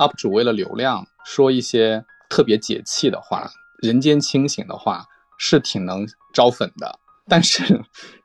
[0.00, 3.50] UP 主为了流量说一些特别解气的话、
[3.82, 5.04] 人间清醒的话，
[5.36, 6.98] 是挺能招粉的。
[7.28, 7.82] 但是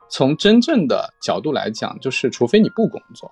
[0.09, 3.29] 从真正的角度来讲，就是除非你不工作，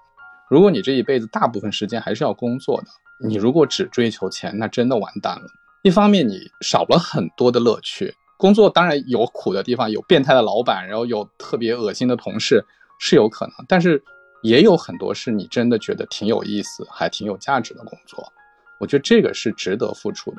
[0.50, 2.88] 如果你这一辈子大部分时间还是要工作的，
[3.26, 5.48] 你如果只追求钱，那真的完蛋了。
[5.82, 12.66] 一方面你少了很多的乐趣，工作当然有苦的地方，有变态的老板，然后有特别恶心的同事
[13.00, 14.04] 是有可能，但是。
[14.44, 18.32] 也有很多是你真的觉得挺有意思、还挺有价值的工作，
[18.80, 20.38] 我觉得这个是值得付出的。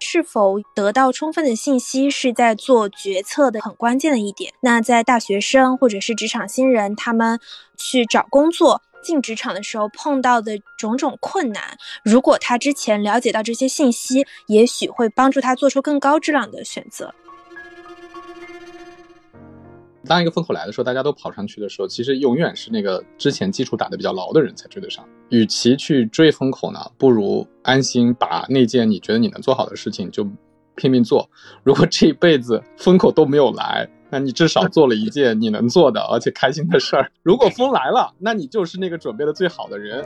[0.00, 4.52] 是否得到充分的信息是在做决策的很关键的一点。
[4.60, 7.38] 那在大学生或者是职场新人，他们
[7.76, 17.14] 去找工作、进职场的时候碰到的种种困难，如果他之前了解到这些信息，也许会帮助他做出更高质量的选择。
[20.10, 25.08] 当一个风口来的时候，大家都跑上去的时候，其实永远是那个之前基础打得比较牢的人才追得上。
[25.28, 30.28] 与其去追风口呢，不如安心把那件你觉得你能做好的事情就
[30.74, 31.30] 拼命做。
[31.62, 37.12] 如果这一辈子风口都没有来，那你至少做了一件你能做的而且开心的事儿。
[37.22, 40.04] 如果风来了，那你就是那个准备的最好的人。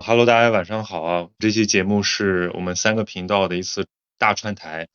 [0.00, 1.28] Hello，大家晚上好啊！
[1.38, 3.86] 这期节目是我们三个频道的一次
[4.18, 4.88] 大串台。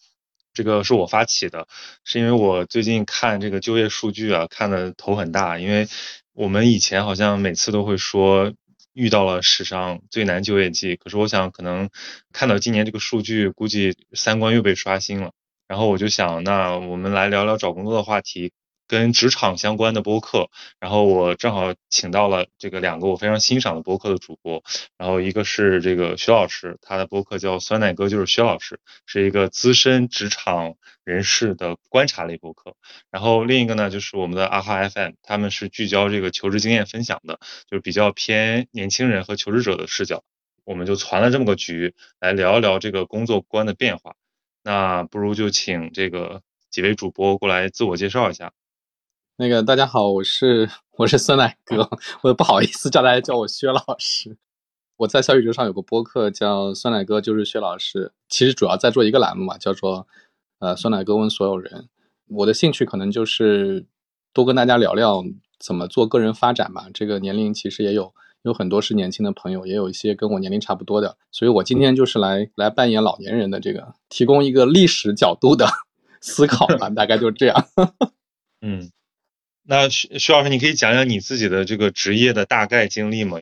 [0.57, 1.67] 这个是我发起的，
[2.03, 5.59] 是因为我最近看这个就业数据啊，看的头很大。
[5.59, 5.87] 因为
[6.33, 8.51] 我们以前好像每次都会说
[8.93, 11.91] 遇到了史上最难就业季，可是我想可能
[12.33, 15.29] 看到今年这个数据，估计三观又被刷新了。
[15.67, 18.51] 然后我就想，那我们来聊聊找工作的话题。
[18.87, 20.49] 跟职场相关的播客，
[20.79, 24.63] 然后我正好请到了这个两个我非常欣赏的播客的主播，
[24.97, 32.75] 然后一个是这个薛老师，他的播客叫酸奶哥，就是薛老师，是一个资深职场人士的观察类播客，
[33.11, 37.39] 然后另一个呢就是我们的阿哈 FM，他们是聚焦这个求职经验分享的，
[37.69, 40.23] 就是比较偏年轻人和求职者的视角，
[40.63, 44.15] 我们就攒了这么个局来聊一聊这个工作观的变化，
[44.63, 48.53] 那不如就请这个几位主播过来自我介绍一下。
[49.39, 50.67] 那个大家好，我是
[50.97, 51.87] 我是酸奶哥，
[52.23, 54.35] 我不好意思叫大家叫我薛老师。
[54.95, 60.07] 我在小宇宙上有个播客叫酸奶哥就是薛老师，其实主要在做一个栏目嘛，叫做
[60.57, 61.87] 呃酸奶哥问所有人。
[62.29, 63.85] 我的兴趣可能就是
[64.33, 65.23] 多跟大家聊聊
[65.59, 66.87] 怎么做个人发展吧。
[66.91, 68.11] 这个年龄其实也有
[68.41, 75.67] 有很多是年轻的朋友，也有一些跟我年龄差不多的，所以我今天就是来来扮演老年人的这个，提供一个历史角度的
[76.21, 77.67] 思考吧，大概就是这样。
[78.65, 78.89] 嗯。
[79.69, 83.37] 那徐徐老师，你可以讲讲你自己的这个职业的大概经历吗？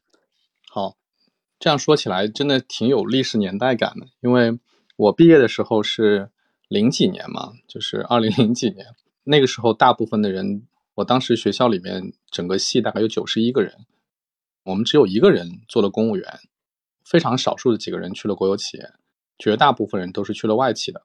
[0.68, 0.98] 好，
[1.60, 4.58] 这样说起来真的挺有历史年代感的，因为
[4.96, 6.32] 我毕业的时候是
[6.68, 8.88] 零几年嘛，就是二零零几年，
[9.26, 10.66] 那个时候大部分的人，
[10.96, 13.86] 我当时学校里面整个系大概有九十一个人，
[14.64, 16.40] 我们只有一个人做了公务员，
[17.04, 18.94] 非常少数的几个人去了国有企业，
[19.38, 21.04] 绝大部分人都是去了外企的，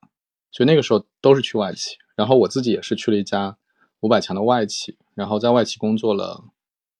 [0.50, 3.58] 所以那个时候都是去外企，然后我自己也是去了一家
[4.00, 4.96] 五百强的外企。
[5.14, 6.44] 然后在外企工作了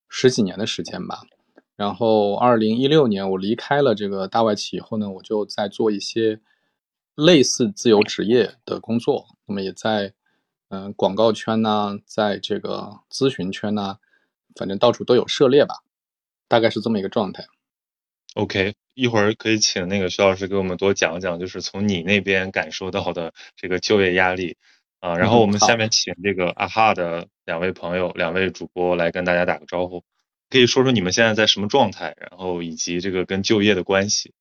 [0.09, 1.22] 十几年的时间吧，
[1.76, 6.41] 然后二零一六年我离开了这个大外企以后呢，我就在做一些
[7.15, 10.12] 类似自由职业的工作，那么也在
[10.69, 13.99] 嗯广告圈呐，在这个咨询圈呐，
[14.54, 15.76] 反正到处都有涉猎吧，
[16.49, 17.47] 大概是这么一个状态。
[18.34, 24.56] OK，一会儿可以请那个徐老师给我们多讲讲，就是从你那边感受到的这个就业压力。
[25.00, 30.05] 啊，然后我们下面请这个阿哈的两位朋友、两位主播来跟大家打个招呼，
[30.50, 34.34] 可以说说你们现在在什么状态，然后以及这个跟就业的关系。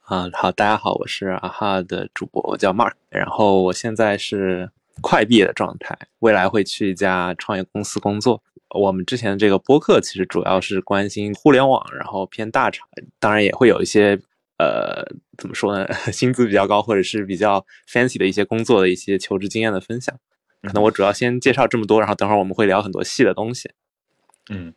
[0.00, 8.42] 啊，好，大家好，我是阿哈的主播，我叫 Mark，然后我现在是快毕业的状态，未来会去一家创业公司工作。
[8.78, 12.86] 我们之前的这个播客其实主要是关心互联网，然后偏大厂，
[13.18, 14.20] 当然也会有一些。
[14.62, 15.04] 呃，
[15.36, 15.92] 怎么说呢？
[16.12, 20.16] 薪资比较高，或者是比较 fancy 的一些工作的一些求职经验的分享。
[20.62, 23.72] 可能我主要先介绍这么多，然后等会儿我们会聊很多细的东西。
[24.48, 24.72] 嗯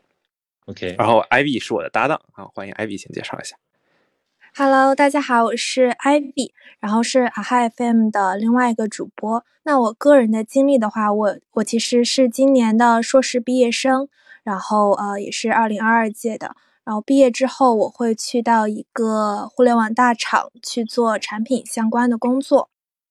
[0.66, 0.96] ，OK。
[0.98, 3.56] 然后 Ivy 是我的搭档，啊，欢迎 Ivy 先介绍一下。
[4.56, 9.46] Hello，大家好，我是 Ivy，然后是 Hi FM 的另外一个主播。
[9.64, 14.08] 那我个人的经历的话，我我其实是今年的硕士毕业生，
[14.44, 16.56] 然后呃也是二零二二届的。
[16.86, 22.70] 然后毕业之后，我会去到一个互联网大厂去做产品相关的工作。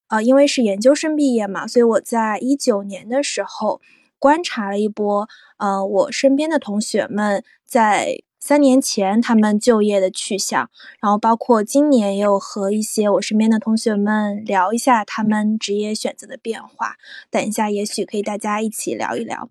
[0.08, 3.80] 呃，因为是研究生毕业嘛，所以我在一九年的时候
[4.18, 16.96] 观察了一波，呃，我身边的同学们在三年前他们就业的去向，然后包括今年也有和一些我身边的同学们聊一下他们职业选择的变化。
[17.30, 19.48] 等一下，也许可以大家一起聊一聊。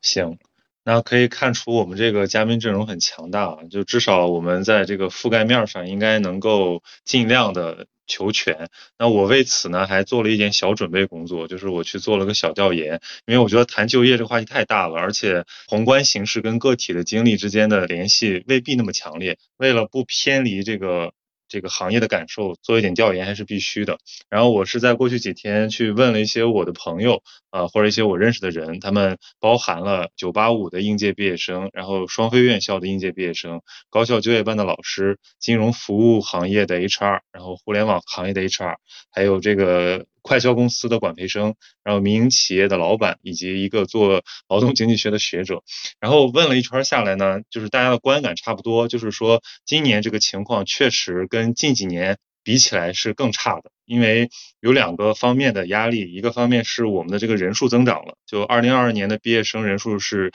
[0.00, 0.38] 行。
[0.84, 8.68] 那可以看出我们这个嘉宾阵容很强大，就至少我们在这个覆盖面上应该能够尽量的求全。
[8.98, 19.38] 那我为此呢还做了一点小准备工作，就是我去做了个小调研，因为我觉得谈就业这话题太大了，而且宏观形势跟个体的经历之间的联系未必那么强烈。
[19.56, 21.12] 为了不偏离这个。
[21.48, 23.98] 这个行业的感受，做一点调研还是必须的。
[24.28, 33.60] 然后我是在过去几天去问了一些我的朋友，啊，或者一些我认识的人，他们包含了985的应届毕业生，然后双非院校的应届毕业生，
[33.90, 38.76] 高校就业办的老师，金融服务行业的 HR，然后互联网行业的 HR，
[39.10, 40.06] 还有这个。
[40.24, 45.62] 快销公司的管培生，然后民营企业的老板，以及一个做劳动经济学的学者，
[46.00, 54.30] 然后问了一圈下来呢，就是大家的观感差不多，就是说今年这个情况确实跟近几年比起来是更差的，因为
[54.60, 60.32] 有两个方面的压力，一个方面是我们的这个人数增长了，就二零二二年的毕业生人数是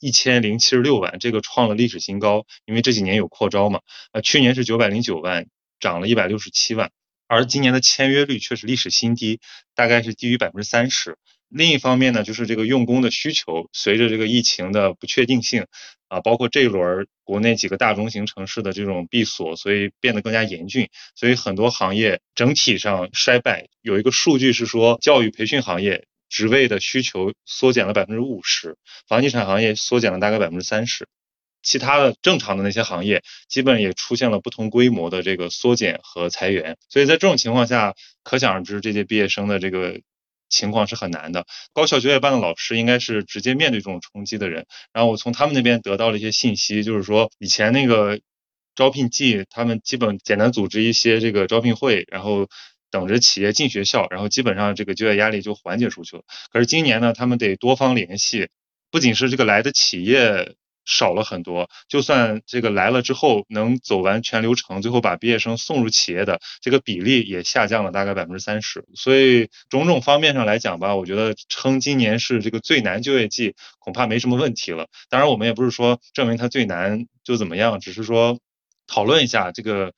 [0.00, 3.80] 一千零七十六万，这个创了历史新高，因为这几年有扩招嘛，
[4.10, 5.46] 呃，去年是九百零九万，
[5.78, 6.90] 涨了一百六十七万。
[7.28, 9.38] 而今年的签约率却是历史新低，
[9.74, 11.16] 大概是低于百分之三十。
[11.48, 15.66] 另一方面呢，就是这个用工的需求，随着这个疫情的不确定性，
[16.08, 20.90] 啊，包括这一轮国内几个大中型城市的这种闭锁，所以变得更加严峻。
[21.14, 23.68] 所以很多行业整体上衰败。
[23.80, 28.76] 有一个数据是说，教育培训行业职位的需求缩减了百分之五十，
[29.06, 31.08] 房地产行业缩减了大概百分之三十。
[31.68, 37.92] 其他的正常的那些行业，基本也出现了不同规模的这个缩减和裁员，所以在这种情况下，
[38.22, 40.00] 可想而知这些毕业生的这个
[40.48, 41.44] 情况是很难的。
[41.74, 44.64] 高校就业班的老师应该是直接面对这种冲击的人。
[44.94, 48.18] 然后我从他们那边得到了一些信息，就是说以前那个
[48.74, 52.48] 招聘季，他们基本简单组织一些这个招聘会，然后
[52.90, 56.22] 等着企业进学校，然后基本上这个就业压力就缓解出去了。
[56.50, 58.48] 可是今年呢，他们得多方联系，
[58.90, 60.54] 不仅是这个来的企业。
[60.88, 68.86] 少了很多，就算这个来了之后能走完全流程，最后把毕业生送入企业的这个比例也下降了大概百分之三十。
[68.94, 74.88] 所以种种方面上来讲吧，我觉得称今年是这个最难就业季恐怕没什么问题了。
[75.10, 78.38] 当然，我们也不是说证明它最难就怎么样，只是说
[78.86, 79.92] 讨论一下这个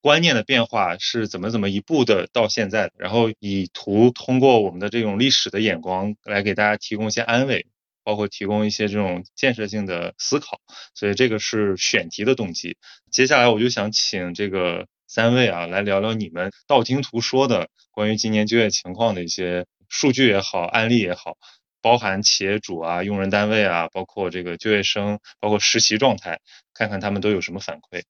[0.00, 7.66] 观念的变化是怎么怎么一步的到现在的，然后以图通过我们的这种历史的眼光来给大家提供一些安慰。
[8.04, 10.60] 包括提供一些这种建设性的思考，
[10.94, 12.76] 所以这个是选题的动机。
[13.10, 21.36] 接下来我就想请这个三位啊来聊聊你们道听途说的关于今年就业情况的一些数据也好，案例也好，
[21.80, 26.40] 包含企业主啊、用人单位啊，包括这个就业生，包括实习状态，
[26.72, 28.02] 看看他们都有什么反馈。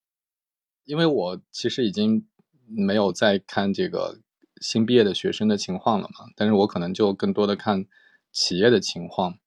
[0.83, 2.27] 因为我其实已经
[2.67, 4.19] 没有在看这个
[4.61, 7.85] 新毕业的学生的情况了嘛，但是我可能就更多的看
[8.31, 9.37] 企业的情况。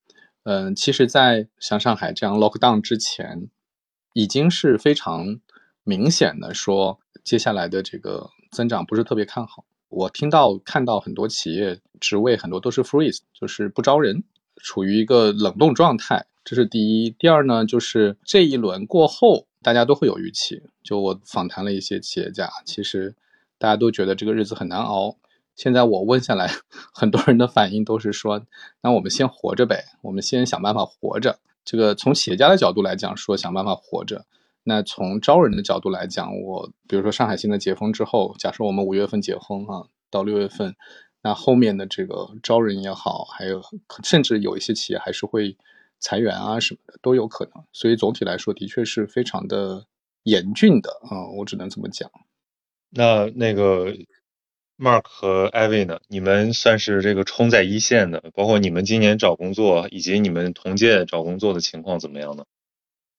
[0.43, 3.49] 嗯，其实，在像上海这样 lock down 之前，
[4.13, 5.39] 已经是非常
[5.83, 9.65] 明显的说，接下来的这个增长不是特别看好。
[9.89, 14.23] 我听到看到很多企业职位很多都是 freeze，就是不招人，
[14.63, 16.25] 处于一个冷冻状态。
[16.45, 17.09] 这是第一。
[17.11, 20.61] 第二呢，就是这一轮过后，大家都会有预期。
[20.83, 23.15] 就我访谈了一些企业家，其实
[23.57, 25.17] 大家都觉得这个日子很难熬。
[25.59, 26.49] 现在我问下来，
[26.93, 28.45] 很多人的反应都是说
[28.81, 34.19] ：“那我们先活着呗，我们先想办法活着。”这个从企业家的角度来讲，说想办法活着；
[34.63, 40.77] 那从招人的角度来讲，我比如说上海现在解封之后，假设我们五月份解封啊，到六月份，
[41.23, 43.61] 那后面的这个招人也好，还有
[44.01, 45.57] 甚至有一些企业还是会
[45.99, 47.65] 裁员啊什么的都有可能。
[47.73, 49.87] 所以总体来说，的确是非常的
[50.23, 52.09] 严峻的啊，我只能这么讲。
[52.91, 53.93] 那那个。
[54.79, 55.99] Mark 和 e v y 呢？
[56.07, 62.45] 你们算是这个冲在一线的，包括你们今年找工作以及你们同届找工作的情况怎么样呢？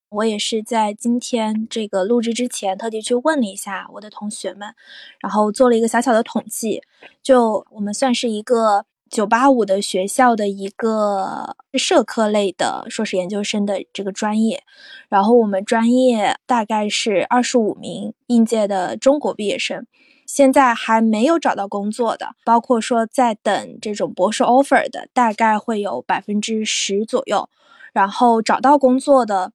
[0.08, 4.74] 我也是在今天这个录制之前特地去问了一下我的同学们，
[5.20, 6.82] 然后做了一个小小的统计。
[7.22, 14.62] 就我们算是一个985的学校的一个社科类的硕士研究生的这个专业，
[15.10, 19.86] 然后我们专业大概是二十五名应届的中国毕业生。
[20.32, 27.50] 现在还没有找到工作的，包括说在等这种博士 offer 的，大概会有百分之十左右。
[27.92, 29.50] 然后找到工作的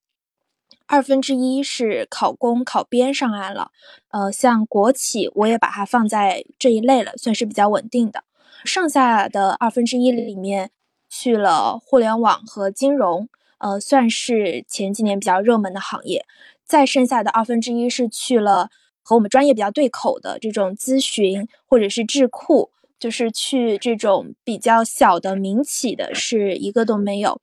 [0.85, 3.71] 二分之一是考公考编上岸了。
[4.09, 8.25] 呃，像国企，我也把它放在这一类了，算是比较稳定的。
[8.65, 10.71] 剩下的二分之一里面，
[11.09, 13.29] 去了互联网和金融，
[13.59, 16.25] 呃，算是前几年比较热门的行业。
[16.65, 18.69] 再剩下的二分之一是去了。
[19.07, 27.39] 和我们专业比较对口的这种咨询或者是智库，就是去这种比较小的民企的，是一个都没有。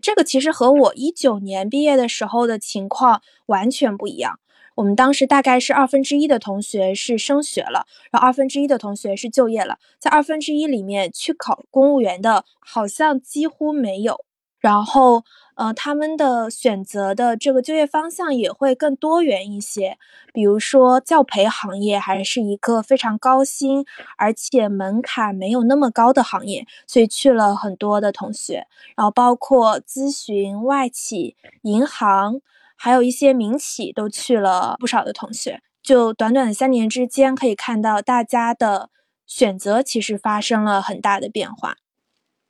[0.00, 4.38] 这个其实和我一九年毕业的时候的情况完全不一样。
[4.76, 9.78] 我们当时大概是二分之一的同学是升学了，然后二分之一的同学是就业了。
[9.98, 14.24] 在二分之一里面，去考公务员的好像几乎没有。
[14.62, 15.24] 然后，
[15.56, 19.98] 呃，他们的选择的这个就业方向也会更多元一些。
[20.32, 23.84] 比如说，教培行业还是一个非常高薪，
[24.16, 28.66] 而且门槛没有那么高的行业，所以去了很多的同学。
[28.96, 32.40] 然后，包括咨询、外企、银行，
[32.76, 35.60] 还有一些民企，都去了不少的同学。
[35.82, 38.90] 就短短的三年之间，可以看到大家的
[39.26, 41.74] 选择其实发生了很大的变化。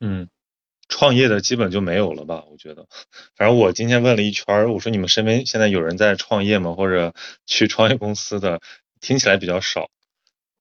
[0.00, 0.28] 嗯。
[0.88, 2.44] 创业的基本就没有了吧？
[2.50, 2.86] 我觉得，
[3.36, 6.74] 反正我今天问了一圈，我说你们身边现在有人在创业吗？
[6.74, 7.14] 或者
[7.46, 8.60] 去创业公司的，
[9.00, 9.88] 听起来比较少。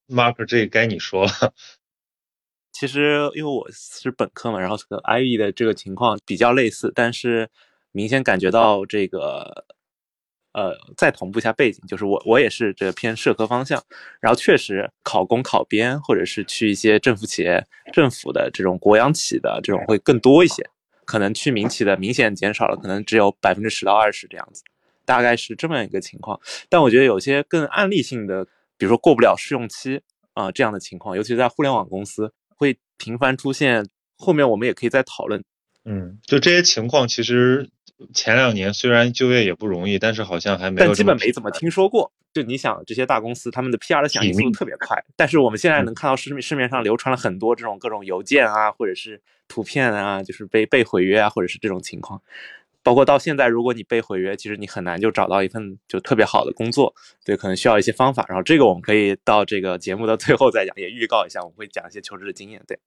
[0.08, 1.54] Mark，这该你说了。
[2.72, 7.50] 其实因为我是本科嘛，然后和 IE 的这个情况比较类似，但是
[7.92, 9.66] 明显感觉到这个。
[10.54, 13.82] 呃，再同步一下背景，就是我我也是这偏社科方向，
[14.20, 20.70] 然后确实考公考编或者是去一些政府企业、政府的这种国央企的这种会更多一些，
[21.06, 24.62] 可能去民企的明显减少了，可能只有百分之十到二十这样子，
[25.06, 26.40] 大概是这么一个情况。
[26.68, 28.44] 但我觉得有些更案例性的，
[28.78, 30.02] 比如说过不了试用期
[30.34, 35.42] 啊这样的情况，尤其在互联网公司会频繁出现，后面我们也可以再讨论。
[35.86, 37.70] 嗯，就这些情况其实。
[38.16, 40.88] 前两年虽然就业也不容易，但是好像还没有。
[40.88, 42.12] 但基本没怎么听说过。
[42.34, 52.20] 就你想，这些大公司他们的 PR 的响应速度特别快，但是我们现在能看到市市面上流传了很多这种各种邮件啊，或者是图片啊，就是被被毁约啊，或者是这种情况。
[52.82, 56.96] 包括到现在，如果你被毁约，其实你很难就找到一份就特别好的工作。
[57.24, 58.26] 对，可能需要一些方法。
[58.28, 62.64] 然后这个我们可以到这个节目的最后再讲，也预告一下，我们会讲一些求职的经验。
[62.66, 62.80] 对。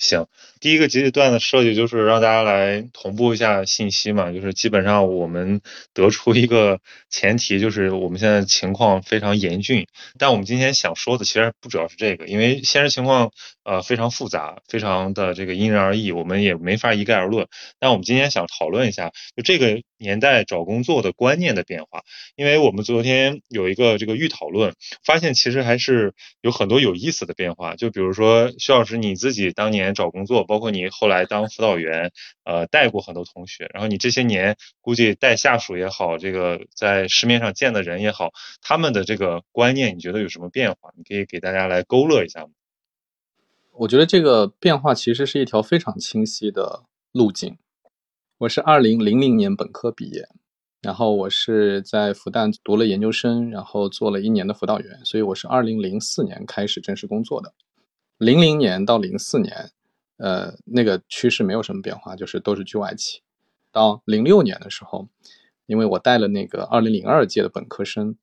[0.00, 0.28] 行，
[0.60, 5.60] 第一个阶段的设计就是让大家来同步一下信息嘛，就是基本上我们
[5.92, 6.80] 得出一个
[7.10, 9.86] 前提，就是我们现在情况非常严峻。
[10.18, 13.30] 但我们今天想说的其实不主要是这个，因为现实情况
[13.70, 17.46] 呃非常复杂，非常的这个因人而异，我们也没法一概而论。
[17.78, 22.02] 但我们今天想讨论一下，就这个年代找工作的观念的变化，
[22.34, 24.72] 因为我们昨天有一个这个预讨论，
[25.04, 27.76] 发现其实还是有很多有意思的变化。
[27.76, 29.94] 就比如说徐老师你自己当年。
[30.00, 32.12] 找工作，包括你后来当辅导员，
[32.44, 38.30] 呃，带过很多同学，然后你这些年估计带下属也好，这个在市面上见的人也好，
[38.62, 40.90] 他们的这个观念，你觉得有什么变化？
[40.96, 42.50] 你可以给大家来勾勒一下吗？
[43.80, 47.56] 我觉得这个变化其实是一条非常清晰的路径。
[48.36, 50.28] 我是二零零零年本科毕业，
[50.82, 57.54] 然后我是在复旦读了研究生，然后做了一年的辅导员，所以我是二零零四年开始正式工作的。
[58.18, 59.70] 零零年到零四年。
[60.18, 63.22] 呃，那个趋势没有什么变化，就是都是去外企。
[63.72, 65.08] 到零六年的时候，
[65.64, 68.14] 因为我带了那个二零零二届的本科生，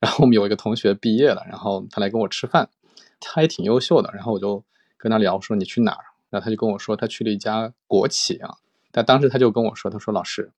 [0.00, 2.68] 然后我们有一个同学毕业了，然后他来跟我吃饭，
[3.20, 4.64] 他也挺优秀的，然后我就
[5.04, 8.56] 跟他聊说你去哪儿，然后他就跟我说他去了一家国企啊。
[8.90, 10.50] 但当时他就跟我说，他说老师，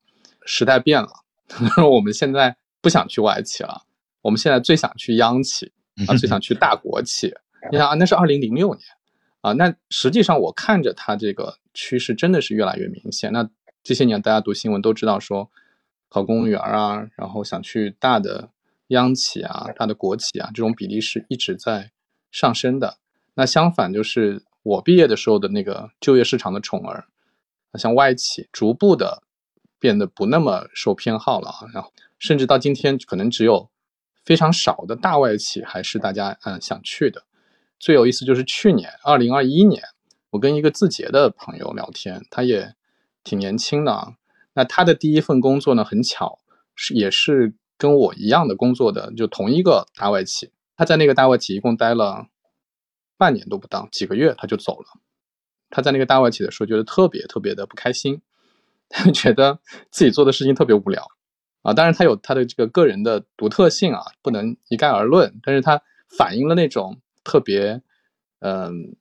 [0.45, 1.09] 时代变了，
[1.49, 3.83] 他说我们现在不想去外企了，
[4.21, 5.73] 我们现在最想去央企
[6.07, 7.33] 啊，最 想去大国企。
[7.71, 8.81] 你想啊，那是二零零六年。
[9.41, 13.31] 啊，那实际上我看着他这个趋势真的是越来越明显。
[13.33, 13.47] 那
[13.83, 15.51] 这些年大家读新闻都知道说，
[16.09, 18.49] 考公务员啊，然后想去大的
[18.87, 21.91] 央企啊、大的国企啊，这种比例是一直在
[22.31, 22.97] 上升的。
[23.37, 27.05] 那相反，就是我毕业的时候的那个就业市场的宠儿，
[27.75, 29.21] 像外企，逐步的
[29.77, 31.67] 变得不那么受偏好了啊。
[31.71, 33.69] 然后甚至到今天，可能只有
[34.25, 37.25] 非常少的大外企还是大家嗯想去的。
[37.77, 39.83] 最有意思就是去年二零二一年，
[40.31, 42.73] 我跟一个字节的朋友聊天，他也
[43.23, 44.13] 挺年轻的啊。
[44.53, 46.39] 那他的第一份工作呢，很巧
[46.73, 50.51] 是也是跟我一样的工作的，就同一个大外企。
[50.75, 52.25] 他在那个大外企一共待了
[53.17, 54.87] 半年都不到，几个月他就走了。
[55.69, 58.21] 他在那个大外企的时候，觉得特别特别的不开心，
[58.89, 59.59] 他觉得
[59.91, 61.05] 自己做的事情特别无聊
[61.63, 61.73] 啊。
[61.73, 65.39] 当然他有他的这个个人的独特性啊，不能一概而论。
[65.43, 67.01] 但是他反映了那种。
[67.29, 67.81] 特别，
[68.39, 68.95] 嗯，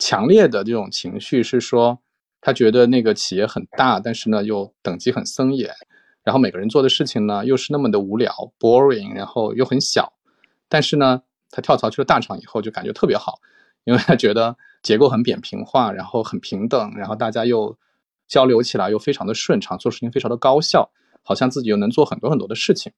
[0.00, 2.00] 强烈的这种情绪是说，
[2.40, 5.70] 他觉得那个企业很大，但是呢又等级很森严，
[6.24, 10.14] 然后每个人做的事情呢又是那么的无聊，boring，然后又很小，
[10.66, 13.40] 但是呢他跳槽去了大厂以后就感觉特别好，
[13.84, 17.76] 因为他觉得结构很扁平化，然后很平等，然后大家又
[18.26, 20.90] 交流起来又非常的顺畅，做事情非常的高效，
[21.22, 22.92] 好像自己又能做很多很多的事情，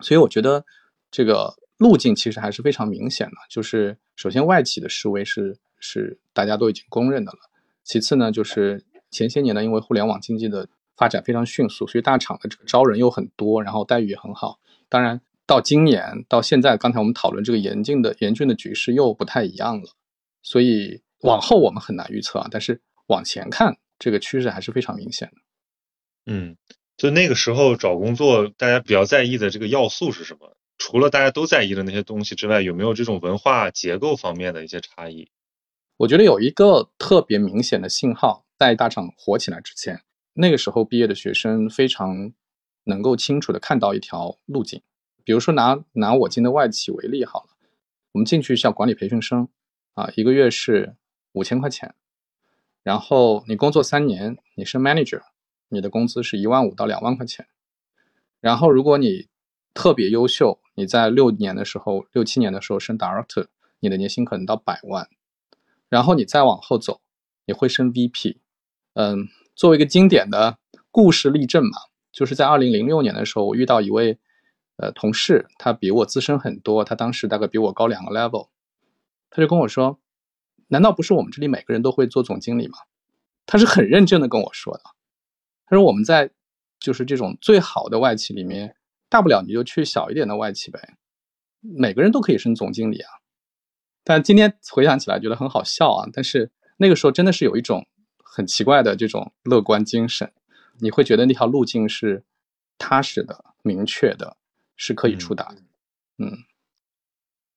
[0.00, 0.64] 所以我觉得
[1.10, 1.56] 这个。
[1.78, 7.38] 路径其实还是非常明显的，就是首先外企的示威是是大家都已经公认的了，
[7.84, 14.58] 其次呢就是前些年呢，因为互联网经济的发展非常迅速，所以大厂的这个招人又很多，然后待遇也很好。
[14.88, 19.88] 当然，到今年到现在，刚才我们讨论这个严峻的严峻的局势又不太一样了。
[20.42, 25.34] 所以往后我们很难预测啊，但是往前看，这个趋势还是非常明显的。
[26.30, 26.58] 嗯，
[26.98, 30.54] 就那个时候找工作，大家比较在意的这个要素是什么？
[30.76, 35.30] 除了大家都在意的那些东西之外，有没有这种文化结构方面的一些差异？
[35.96, 40.02] 我觉得有一个特别明显的信号，在大厂火起来之前，
[40.34, 42.32] 那个时候毕业的学生非常
[42.84, 44.82] 能够清楚的看到一条路径。
[45.28, 47.48] 比如说拿拿我进的外企为例好了，
[48.12, 49.46] 我们进去像管理培训生
[49.92, 50.96] 啊，一个月是
[51.32, 51.94] 五千块钱，
[52.82, 55.20] 然后你工作三年，你是 manager，
[55.68, 57.46] 你的工资是一万五到两万块钱，
[58.40, 59.28] 然后如果你
[59.74, 63.48] 特别优秀，你在六年的时候、六七年的时候升 director，
[63.80, 65.10] 你的年薪可能到百万。
[65.90, 67.02] 然后你再往后走，
[67.44, 68.38] 你会升 VP。
[68.94, 70.56] 嗯，作为一个经典的
[70.90, 71.76] 故事例证嘛，
[72.10, 74.18] 就是在二零零六年的时候，我遇到一位
[74.78, 78.48] 呃同事，他比我资深很多，他当时大概比我高两个 level，
[79.30, 80.00] 他就跟我说
[80.68, 82.78] ：“难道不是我们这里每个人都会做总经理吗？”
[83.46, 84.82] 他是很认真的跟我说的。
[85.66, 86.30] 他说：“我们在
[86.80, 88.76] 就是这种最好的外企里面，
[89.08, 90.96] 大不了你就去小一点的外企呗，
[91.60, 93.10] 每个人都可以升总经理啊。”
[94.04, 96.08] 但今天回想起来觉得很好笑啊！
[96.10, 97.86] 但是那个时候真的是有一种
[98.24, 100.32] 很奇怪的这种乐观精神，
[100.78, 102.24] 你会觉得那条路径是
[102.78, 104.37] 踏实的、明确的，
[104.78, 105.56] 是可以触达的。
[106.16, 106.44] 嗯，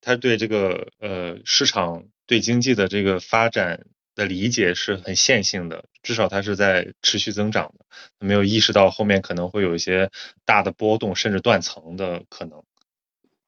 [0.02, 7.86] 他对这个呃市场对经济的这个发展的理解是很线性的，至少它是在持续增长的，
[8.18, 10.10] 没有意识到后面可能会有一些
[10.44, 12.62] 大的波动甚至断层的可能。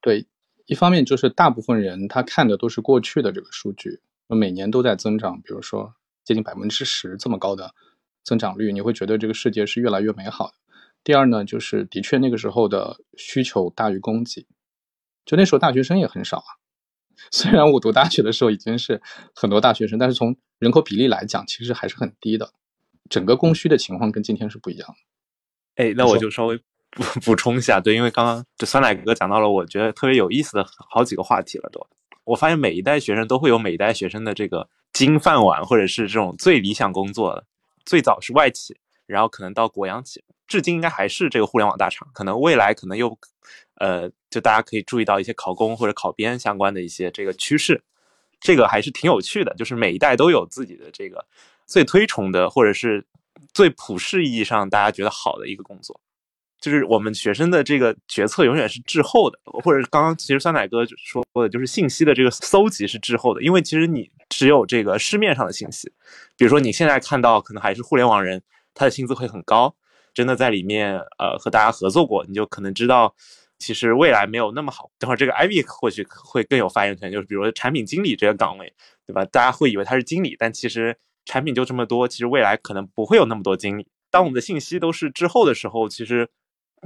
[0.01, 0.25] 对。
[0.67, 7.75] 一方面就是大部分人他看的都是过去的这个数据，每年都在增长，比如说接近百分之十这么高的
[8.23, 10.55] 增长率，你会觉得这个世界是越来越美好的。
[11.05, 14.45] 第二呢，就是的确那个时候的需求大于供给，
[15.25, 16.59] 就那时候大学生也很少啊。
[17.31, 19.01] 虽然我读大学的时候已经是
[19.33, 22.51] 很多大学生，但是从人口比例来讲，其实还是很低的。
[23.09, 25.83] 整个供需的情况跟今天是不一样的。
[25.83, 26.59] 哎，那我就稍微。
[26.91, 31.69] 补 补充一下，对，因为刚刚这酸奶哥讲到了，我觉得特别有意思的好几个话题了。
[31.69, 31.85] 都，
[32.23, 37.45] 我发现每一代学生都会有每一代学生的这个金饭碗，或者是这种最理想工作的。
[37.83, 42.07] 最早是外企，然后可能到国央企，至今应该还是这个互联网大厂。
[42.13, 43.17] 可能未来可能又，
[43.75, 47.83] 呃，就大家可以注意到一些考公或者考编相关的一些这个趋势，
[48.39, 49.53] 这个还是挺有趣的。
[49.55, 51.25] 就是每一代都有自己的这个
[51.65, 53.05] 最推崇的，或者是
[53.53, 55.99] 最普世意义上大家觉得好的一个工作。
[56.57, 65.91] 就是我们学生的这个决策永远是滞后的，或者刚刚其实酸奶哥说过的，就是信息的这个搜集是滞后的，因为其实你只有这个市面上的信息，
[66.35, 68.41] 比如说你现在看到可能还是互联网人，
[68.73, 69.75] 他的薪资会很高，
[70.15, 73.13] 真的在里面呃和大家合作过，你就可能知道
[73.59, 74.89] 其实未来没有那么好。
[74.97, 78.73] 等会儿这个 Ivy 或许会更有发言权，就是比如说产品经理这个岗位，
[79.05, 79.23] 对吧？
[79.25, 83.87] 大家会以为他是经理，但其实产品就这么多，其实未来可能不会有那么多经理。
[84.09, 86.27] 当我们的信息都是滞后的时候，其实。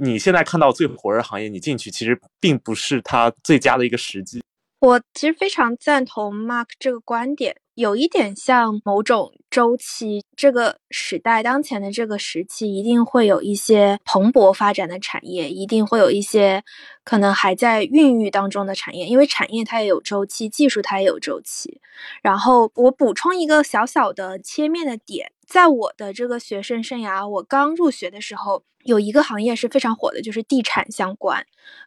[0.02, 4.42] 你现在看到最火热行业，你进去其实并不是它最佳的一个时机。
[4.80, 10.24] 我其实非常赞同 Mark 这个观点，有一点像某种周期。
[10.34, 16.64] 这个时代当前的这个时期，一定会有一些蓬勃发展的产业，一定会有一些
[17.04, 19.06] 可能还在孕育当中的产业。
[19.06, 21.82] 因为产业它也有周期，技术它也有周期。
[22.22, 28.62] 然后我补充一个小小的切面的点，在我的这个学生生涯，我刚入学的时候。
[28.82, 31.44] 有一个行业是非常火的，就是地产相关。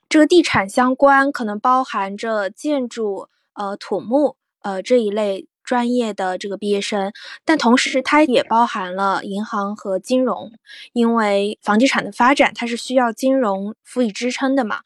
[0.10, 7.12] 这个地产相关可能包含着建筑、呃土木、呃这一类专业的这个毕业生，
[7.43, 10.52] 但同时它也包含了银行和金融，
[10.93, 14.82] 因为房地产的发展它是需要金融辅以支撑的嘛。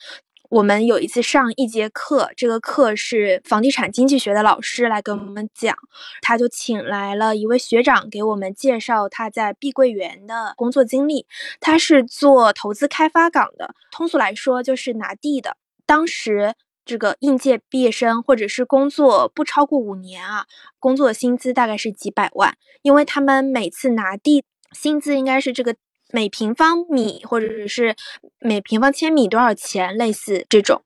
[0.49, 5.75] 我们有一次上一节课，这个课是房地产经济学的老师来跟我们讲，
[6.21, 11.25] 他就请来了一位学长给我们介绍他在碧桂园的工作经历。
[11.59, 15.57] 他是做投资开发岗的，通俗来说就是拿地的。
[15.85, 16.53] 当时
[16.85, 20.45] 这个应届毕业生或者是工作不超过五年啊，
[20.79, 25.75] 工作薪资大概是几百万，因为他们每次拿地薪资应该是这个。
[26.11, 27.95] 每平方米或者是
[28.39, 29.97] 每平方千米多少钱？
[29.97, 30.81] 类似这种，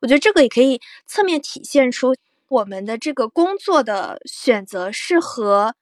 [0.00, 2.16] 我觉得这个也可以侧面体现出
[2.48, 5.74] 我们的这个工作的选择是和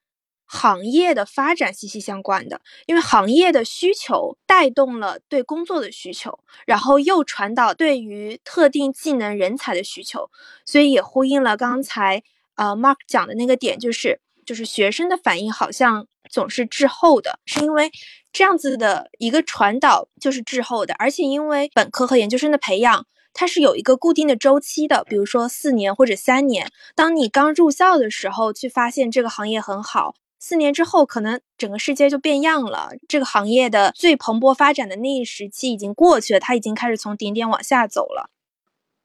[0.45, 2.61] 行业的发展息息相关的。
[2.85, 10.31] 因为行业的需求带动了对工作的需求，然后又传导对于特定技能人才的需求，
[10.67, 12.23] 所以也呼应了刚才
[12.57, 16.07] 呃 Mark 讲的那个点，就是就是学生的反应好像。
[16.35, 17.93] 总是滞后的，是因为
[18.33, 26.73] 这样子的一个传导就是滞后的，而且因为本科和研究生的培养，它是有一个固定的周期的，比如说四年或者三年。
[26.97, 32.91] 当你刚入校的时候，去发现这个行业很好，四年之后，可能整个世界就变样了。
[33.07, 38.29] 这个行业的最蓬勃发展的那一时期已经过去了，它已经开始从顶点往下走了。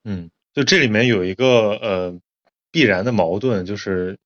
[0.03, 2.19] 嗯，就这里面有一个呃
[2.71, 4.17] 必然的矛盾，就是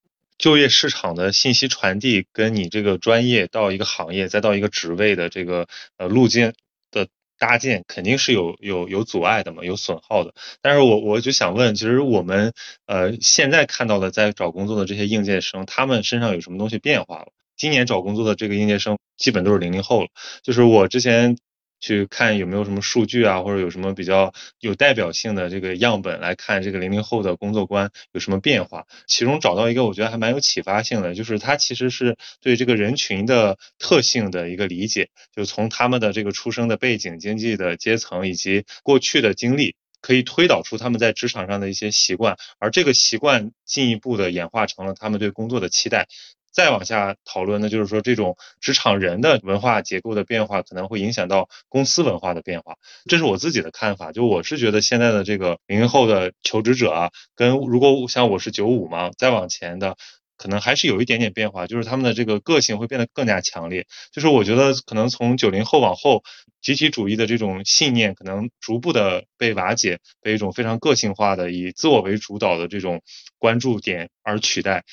[0.44, 6.52] 就业市场的信息传递跟你这个专业到一个行业再到一个职位的这个呃路径
[6.90, 10.34] 的搭建，肯定是有有有阻碍的嘛，有损耗的。
[10.60, 12.52] 但是我我就想问，其实我们
[12.84, 17.28] 呃现在看到的在找工作的这些应届生，他们身上有什么东西变化了？
[17.56, 20.08] 今年找工作的这个应届生基本都是零零后了，
[20.42, 21.38] 就是我之前。
[21.84, 28.86] 去看有没有什么数据啊，或者有什么比较有代表性的这个样本来看这个零零后的工作观有什么变化。
[29.06, 46.08] 其中找到一个我觉得还蛮有启发性的，就是他其实是对这个人群的特性的一个理解，就从他们的这个出生的背景、经济的阶层以及过去的经历，可以推导出他们在职场上的一些习惯，而这个习惯进一步的演化成了他们对工作的期待。
[46.54, 52.76] 再往下讨论呢，就是说这种职场人的文化结构的变化，可能会影响到公司文化的变化。
[53.06, 54.12] 这是我自己的看法。
[54.12, 59.96] 就我是觉得现在的这个零零后的求职者啊，跟如果像我是九五嘛，再往前的，
[60.36, 63.86] 可能还是有一点点变化，就是他们的这个个性会变得更加强烈。
[64.12, 66.22] 就是我觉得可能从九零后往后，
[66.62, 73.02] 集体主义的这种信念可能逐步的被瓦解，被一种非常个性化的以自我为主导的这种
[73.38, 74.84] 关注点而取代。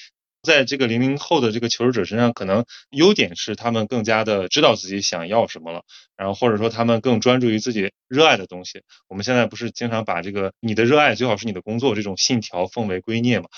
[0.43, 5.84] 在这个零零后的这个求职者身上，可能优点是他们更加的知道自己想要什么了，
[6.17, 8.82] 然后或者说他们更专注于自己热爱的东西。
[9.08, 13.49] 我们现在不是经常把这个你的热爱最好是你的工作这种信条奉为圭臬嘛？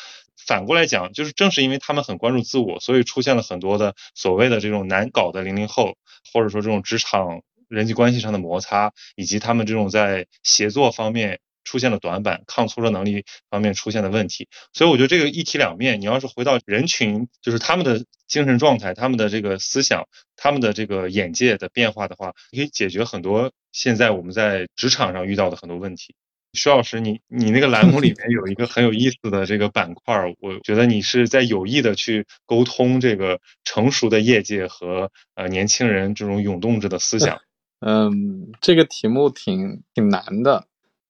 [0.45, 5.95] 反过来讲，就是正是因为他们很关注自我，所以出现了很多的所谓的这种难搞的零零后，
[6.33, 11.39] 或者说这种职场人际关系上的摩擦，以及他们这种在协作方面。
[11.63, 16.01] 出现了短板，抗挫折能力方面出现的问题，所以我觉得这个一体两面。
[16.01, 26.15] 你要是回到人群，就是他们的精神状态、他们的这个思想、他们的这个眼界的变化的话，可以解决很多现在我们在职场上遇到的很多问题。
[26.53, 37.41] 徐老师，你你那个栏目里面有一个很有意思的这个板块，我觉得你是在有意的去沟通这个成熟的业界和呃年轻人这种涌动着的思想。
[37.85, 40.67] 嗯，这个题目挺挺难的。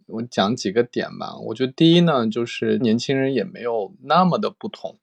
[0.08, 1.38] 我讲几个点吧。
[1.38, 4.98] 我觉得第一呢，就是年轻人也没有那么的不同。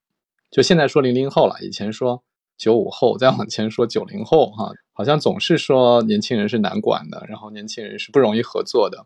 [0.51, 2.23] 就现在说零零后了，以前说
[2.57, 9.05] 九五后，再往前说九零后，哈，好像总是说年轻人是难管的，然后年轻人是不容易合作的。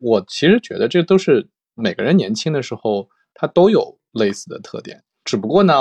[0.00, 5.74] 我其实觉得这都是每个人年轻的时候他都有类似的特点，只不过呢，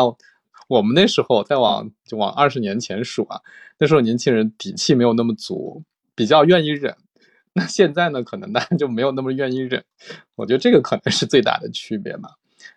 [0.67, 3.39] 我们那时候再往就往二十年前数啊，
[3.79, 6.95] 那时候年轻人底气没有那么足，比较愿意忍。
[7.57, 9.81] 那现在呢，可能大家就没有那么愿意忍，
[10.35, 12.31] 我觉得这个可能是最大的区别嘛。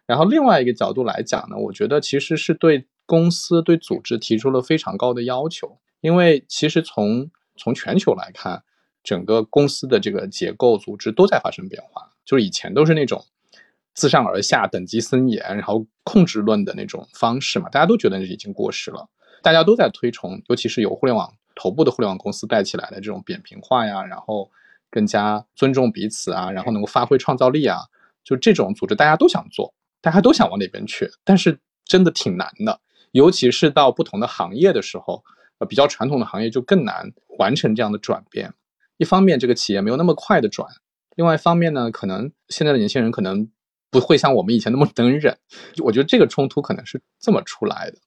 [0.07, 8.63] 然后另外一个角度来讲呢，我觉得其实是对公司、对组织提出了非常高的要求，因为其实从从全球来看，
[9.03, 12.13] 整个公司的这个结构、组织都在发生变化。
[12.25, 13.25] 就是以前都是那种
[13.95, 19.09] 自上而下、等级森严，然后控制论的那种方式嘛，大家都觉得已经过时了，
[19.43, 24.49] 大家都在推崇，尤其是有互联网头部的互联网公司带起来的这种扁平化呀，然后。
[24.91, 27.81] 更加尊重彼此啊，然后能够发挥创造力啊，
[28.25, 32.81] 就这种组织大家都想做，大家都想往那边去，但是真的挺难的，
[33.13, 35.23] 尤其是到不同的行业的时候，
[35.59, 38.53] 呃，比较传统的行业就更难完成这样的转变。
[38.97, 40.67] 一方面，这个企业没有那么快的转；，
[41.17, 43.49] 另外一方面呢，可能现在的年轻人可能
[43.91, 45.39] 不会像我们以前那么能忍。
[45.85, 47.99] 我觉得这个冲突可能是这么出来的。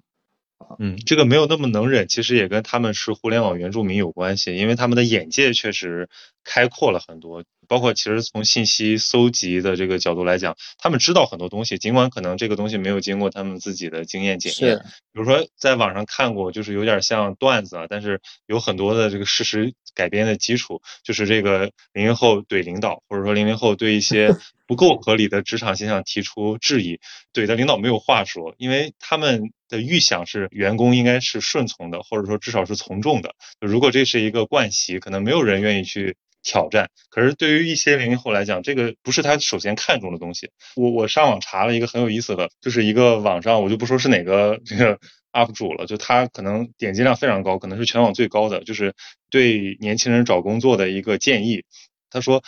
[0.80, 6.10] 嗯，这个没有那么能忍，其实也跟他们是互联网原住民有关系，因为他们的眼界确实
[6.44, 7.44] 开阔了很多。
[7.72, 14.78] 包括其实从信息搜集的这个角度来讲，他们知道很多东西，尽管可能这个东西没有经过他们自己的经验检验。
[15.14, 24.36] 比如说在网上看过，就是有点像段子啊，但是有很多的这个事实改编的基础，就是这个零零后怼领导，或者说零零后对一些
[24.68, 27.00] 不够合理的职场现象提出质疑，
[27.32, 33.34] 怼的领导没有话说，因为他们的预想是员工应该是顺从的，或者说至少是从众的。
[33.62, 36.18] 如果这是一个惯习，可能没有人愿意去。
[36.44, 40.50] 挑战，可是对于一些零零后来讲，这个不是他首先看重的东西。
[40.76, 45.00] 我我上网查了一个很有意思的，就是一个网上我就不说是哪个这个
[45.34, 48.94] UP 主了，就他可能点击量非常高，可能是全网最高的，就是
[49.30, 51.64] 对年轻人找工作的一个建议。
[52.10, 52.44] 他说，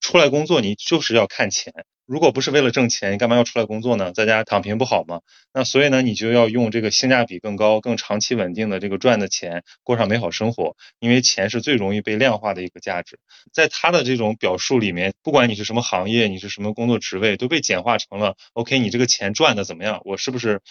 [0.00, 1.72] 出来工作你就是要看钱，
[2.08, 4.12] 如果不是为了挣钱，你干嘛要出来工作呢？
[4.12, 5.20] 在家躺平不好吗？
[5.52, 13.18] 那所以呢，你就要用这个性价比更高、更长期稳定的这个赚的钱过上美好生活，因为钱是最容易被量化的一个价值。
[13.52, 20.00] 在他的这种表述里面，不管你是什么行业，你是什么工作职位，都被简化成了 OK，你这个钱赚的怎么样？
[20.06, 20.62] 我是不是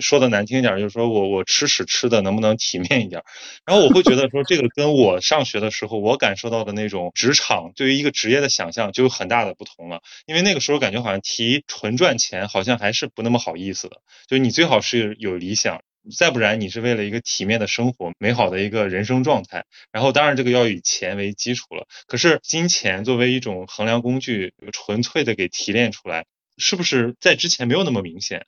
[0.00, 3.24] 说的难听一点，就是说我我吃屎吃的能不能体面一点？
[3.66, 10.74] 然后我会觉得说，这个跟我上学的时候我感受到的那种职场对于一个职业的想象就有很大的不同了，因为那个时候。
[10.84, 14.02] 感觉好像提纯赚钱，好像还是不那么好意思的。
[14.26, 15.82] 就你最好是有理想，
[16.14, 19.64] 再不然你是为了一个体面的生活、美好的一个人生状态。
[19.90, 21.86] 然后当然这个要以钱为基础了。
[22.06, 26.26] 可是金钱作为一种衡量工具，纯粹的给提炼出来，
[26.58, 28.44] 是不是在之前没有那么明显？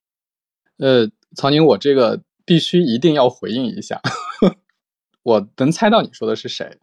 [0.76, 4.00] 呃，曹宁，我这个必须一定要回应一下。
[5.22, 6.78] 我能猜到你说的是谁，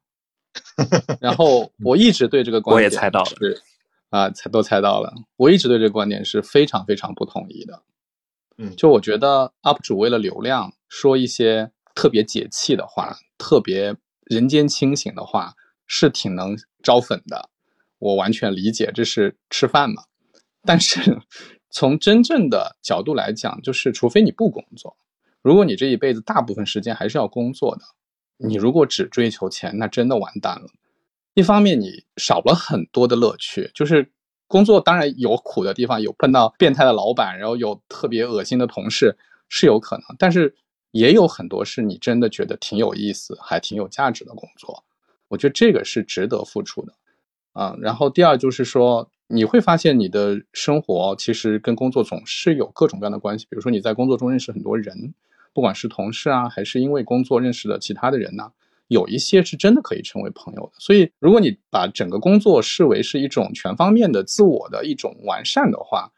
[1.19, 3.31] 然后我一直对这个观点，我也猜到了。
[4.09, 5.11] 啊，猜都猜到了。
[5.37, 7.81] 我一直对这个观点是非常非常不同意的。
[8.57, 15.55] 嗯，就我觉得 UP 主为了流量说一些特别解气的话，特别人间清醒的话，
[15.87, 17.49] 是挺能招粉的。
[17.97, 20.03] 我完全理解，这是吃饭嘛。
[20.65, 21.19] 但是
[21.73, 24.95] 从真正的角度来讲，就是除非你不工作，
[25.41, 27.81] 如果你这一辈子大部分时间还是要工作的，
[28.37, 30.67] 你如果只追求钱，那真的完蛋了。
[31.33, 34.11] 一方面，你少了很多的乐趣，就是
[34.47, 39.17] 工作当然有苦的地方，有碰到变态的老板，然后有特别恶心的同事
[39.49, 40.55] 是有可能，但是
[40.91, 44.83] 也有很多是你真的觉得挺有意思，还挺有价值的工作。
[45.27, 46.93] 我觉得这个是值得付出的，
[47.53, 47.75] 啊。
[47.81, 55.13] 然后第二就是说，你会发现你的生活其实跟工作总是有各种各样的关系，比如说你在工作中认识很多人，
[55.53, 58.51] 不管是同事啊，还是因为工作认识的其他的人呢。
[58.89, 66.11] 有一些是真的可以成为朋友的，所以如果你把整个工作视为是一种全方面的自我的一种完善的话，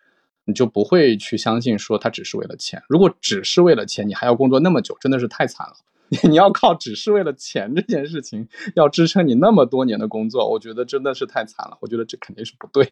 [0.44, 2.82] 你就不会去相信说它只是为了钱。
[2.90, 5.76] 如果只是为了钱，你还要工作那么久，真的是太惨了。
[6.30, 11.78] 你要靠只是为了钱这件事情要支撑你那么多年的工作，我觉得真的是太惨了。
[11.82, 12.92] 我觉得这肯定是不对。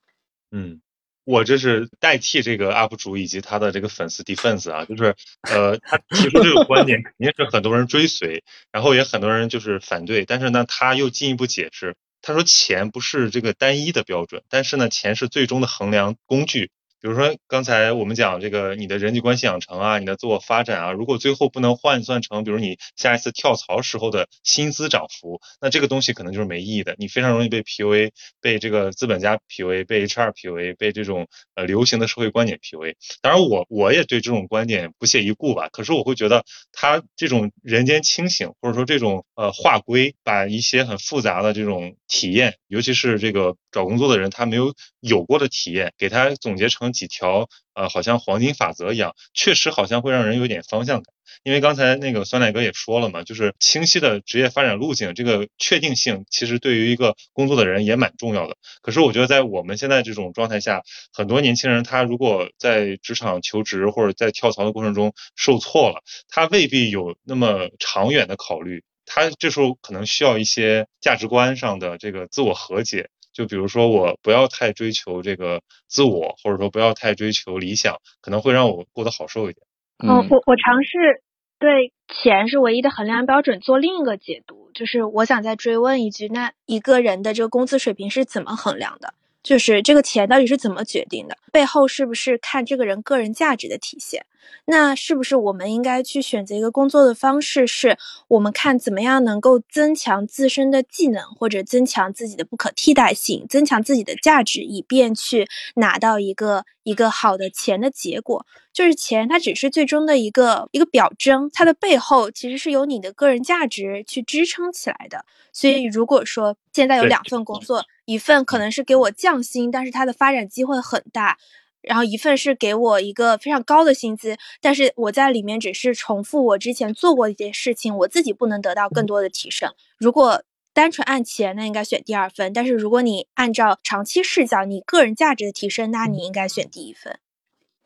[0.52, 0.82] 嗯。
[1.26, 16.72] 我这是代替这个 UP 主以及他的这个粉丝 defense 啊，就是呃，他提出这个观点肯定是很多人追随，然后也很多人就是反对，但是呢，他又进一步解释，他说钱不是这个单一的标准，但是呢，钱是最终的衡量工具。
[17.04, 26.96] 比如说刚才我们讲这个你的人际关系养成啊，你的自我发展啊，如果最后不能换算成，比如你下一次跳槽时候的薪资涨幅，那这个东西可能就是没意义的。
[26.98, 32.96] 你非常容易被 PUA，被这个资本家 PUA，被 HR PUA，被这种呃流行的社会观点 PUA。
[33.22, 35.68] 当然我我也对这种观点不屑一顾吧。
[35.74, 46.93] 可是我会觉得他这种人间清醒，或者说这种呃划归，把一些很复杂的这种体验，尤其是这个找工作的人他没有有过的体验，给他总结成。
[46.94, 51.14] 几条呃，好像黄金法则一样，确实好像会让人有点方向感。
[51.44, 58.56] 因为刚才那个酸奶哥也说了嘛，就是清晰的职业发展路径，这个确定性其实对于一个工作的人也蛮重要的。
[58.82, 73.10] 可是我觉得在我们现在这种状态下，很多年轻人他如果在职场求职或者在跳槽的过程中受挫了，他未必有那么长远的考虑，他这时候可能需要一些价值观上的这个自我和解。
[73.34, 79.66] 就比如说，我不要太追求这个自我，或者说不要太追求理想，可能会让我过得好受一点。
[80.06, 81.24] 嗯，我我尝试
[81.60, 89.14] 对钱是唯一的衡量标准做另一个解读，就是我想再追问一句，那一个人的这个工资水平是怎么衡量的？
[89.44, 91.38] 就是这个钱到底是怎么决定的？
[91.52, 94.26] 背后是不是看这个人个人价值的体现？
[94.66, 108.46] 那是不是我们应该去选择一个工作的方式，是我们看怎么样能够增强自身的技能，或者增强自己的不可替代性，增强自己的价值，以便去拿到一个一个好的钱的结果？
[108.74, 115.26] 就是钱，它只是最终的一个一个表征，它的背后其实是由你的个人价值去支撑起来的。
[115.54, 121.38] 所以，如果说现在有两份工作，一份可能是给我降薪，但是它的发展机会很大。
[121.82, 129.70] 然后一份是给我一个非常高的薪资，但是我在里面只是重复我之前做过一些事情，我自己不能得到更多的提升。
[129.98, 137.20] 如果单纯按钱，那应该选第二份；但是如果你按照长期视角，你个人价值的提升，那你应该选第一份。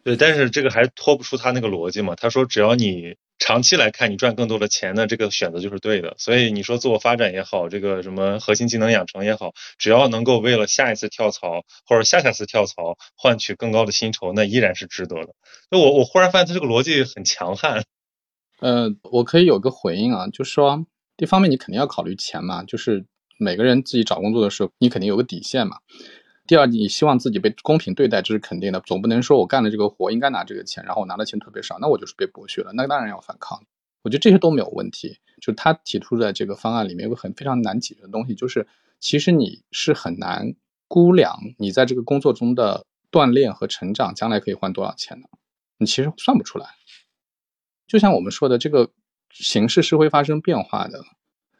[0.04, 2.14] 对，但是这个还脱不出他那个逻辑嘛？
[2.16, 3.16] 他说只要你。
[3.40, 6.16] 长期来看，你赚更多的钱呢，这个选择就是对的。
[6.18, 15.36] 所以你说自我发展也好，这个什么核心技能养成也好，只要能够为了下一次跳槽或者下下次跳槽换取更高的薪酬，那依然是值得的。
[15.70, 17.84] 那我我忽然发现他这个逻辑很强悍。
[18.60, 20.86] 呃，我可以有个回应啊，就是说，
[21.18, 23.06] 一方面你肯定要考虑钱嘛，就是
[23.38, 25.78] 每个人自己找工作的时候，你肯定有个底线嘛。
[26.48, 33.62] 第二，你希望自己被公平对待，这是肯定的，总不能说我干了这个活应该拿这个钱，然后我拿的钱特别少，那我就是被剥削了，那当然要反抗。
[34.02, 35.18] 我觉得这些都没有问题。
[35.42, 38.66] 就他提出的这个方案里面有个很非常难解决的东西，就是
[39.00, 40.56] 其实你是很难
[40.88, 45.28] 估量你在这个工作中的锻炼和成长将来可以换多少钱的，
[45.78, 46.66] 你其实算不出来。
[47.86, 48.90] 就像我们说的，这个
[49.32, 51.04] 形式是会发生变化的。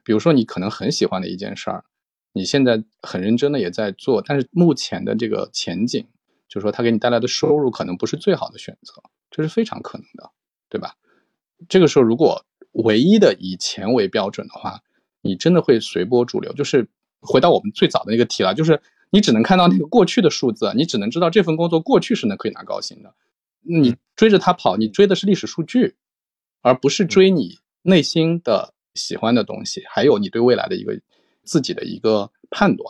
[0.04, 1.84] 比如说，你可能很喜欢的一件事儿。
[2.38, 6.08] 你现在很认真的也在做，但是目前的这个前景，
[6.48, 10.30] 就是说它给你带来的收入可能不是最好的选择，这是非常可能的，
[10.70, 10.94] 对吧？
[11.68, 14.82] 这个时候如果唯一的以钱为标准的话，
[15.22, 16.54] 你真的会随波逐流。
[16.54, 16.88] 就是
[17.20, 23.16] 回到我们最早的那个题了，就是你只能看到那个过去的数字，你只能知道这份工作过去是能可以拿高薪的，
[23.64, 25.96] 你追着他跑，你追的是历史数据，
[26.62, 31.02] 而不是追你内心的喜欢的东西，还有你对未来的一个。
[31.48, 32.86] 自己的一个判断，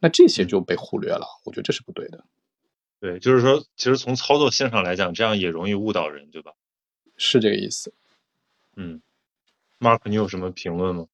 [0.00, 2.24] 那这些就被忽略了，我觉得这是不对的。
[2.98, 6.52] 对，就是说，其实从操作性上来讲，这样也容易误导人，对吧？
[7.16, 7.92] 是这个意思。
[8.76, 9.02] 嗯
[9.78, 11.06] ，Mark，你有什么评论吗？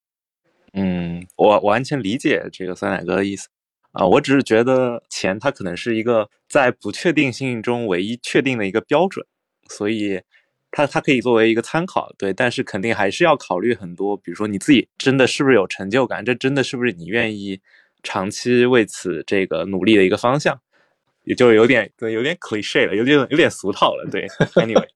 [0.73, 3.49] 嗯，我我完全理解这个酸奶哥的意思
[3.91, 9.27] 啊，我只是觉得钱它可能是一个在不确定性中唯一确定的一个标准，
[9.67, 10.21] 所以。
[10.71, 17.59] 它它可以作为一个参考，对，但是肯定还是要考虑很多，比如说你自己真的是不是有成就感，这真的是不是你愿意
[18.03, 20.59] 长期为此这个努力的一个方向，
[21.23, 24.27] 也就有点对，有点 cliche 了，有点有点俗套了，对。
[24.53, 24.87] Anyway，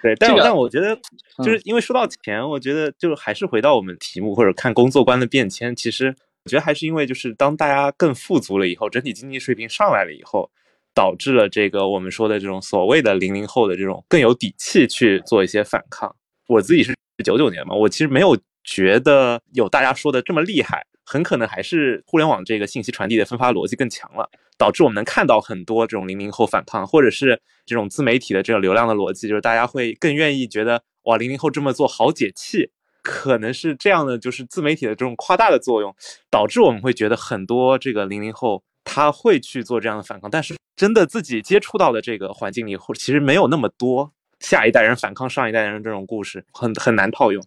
[0.00, 0.96] 对，但但我觉得
[1.38, 10.50] 就是因为说到钱，我觉得就还是回到我们题目或者看工作观的变迁，其实我觉得还是因为就是当大家更富足了以后，整体经济水平上来了以后。
[10.94, 16.14] 导致了这个我们说的这种所谓的零零后的这种更有底气去做一些反抗。
[16.48, 32.70] 我自己是九九年嘛，我其实没有觉得有大家说的这么厉害，很可能还是互联网这个信息传递的分发逻辑更强了，导致我们能看到很多这种零零后反抗，或者是这种自媒体的这种流量的逻辑，就是大家会更愿意觉得哇，零零后这么做好解气，
[33.02, 35.94] 可能是这样的，就是自媒体的这种夸大的作用，
[36.30, 38.64] 导致我们会觉得很多这个零零后。
[38.92, 47.40] 他会去做这样的反抗，但是真的自己接触到的这个环境里，或其实没有那么多下一代人反抗上一代人这种故事，很很难套用，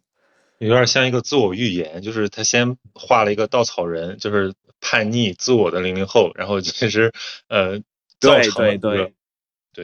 [0.60, 7.12] 有点像一个自我预言，就是他先画了一个稻草人，就是叛逆自我的零零后，然后其实
[7.50, 7.78] 呃
[8.22, 9.14] 造成了对对，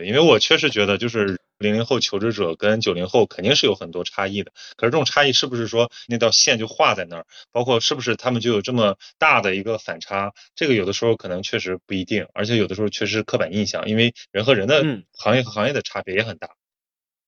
[0.05, 1.39] 因为我确实觉得就是。
[1.59, 7.25] 零零后求职者跟九零后肯定是有很多差异的，可是这种差异是不是说那道线就画在那儿？
[7.51, 10.33] 包括是不是他们就有这么大的一个反差？
[10.55, 16.51] 这个有的时候可能确实不一定，而且有的时候确实刻板印象，因为人和人的行业和行业的差别也很大。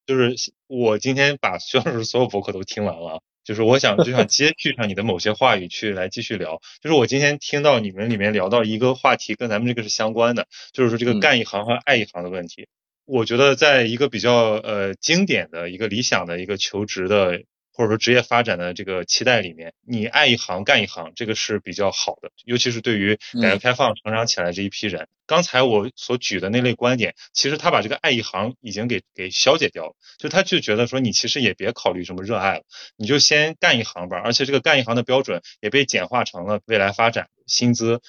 [0.05, 0.33] 就是
[0.67, 3.21] 我今天把徐老师所有博客都听完了，
[3.51, 6.61] 就是我想就想接续上你的某些话语去来继续聊。
[6.81, 12.69] 就是我今天听到你们里面聊到一个话题跟咱们这个是相关的，就是说这个干一行和爱一行的问题。
[13.03, 17.41] 我觉得，在一个比较呃经典的一个理想的一个求职的
[17.81, 25.07] 或者说职业发展的这个期待里面，你爱一行干一行，这个是比较好的，尤其是对于改革开放成长起来这一批人。
[25.25, 32.63] 刚才我所举的那类观点，其实他把这个爱一行已经给给消解掉了，就他就觉得说，你其实也别考虑什么热爱了，
[32.97, 37.99] 你就先干一行吧，而且这个干一行的标准也被简化成了未来发展薪资。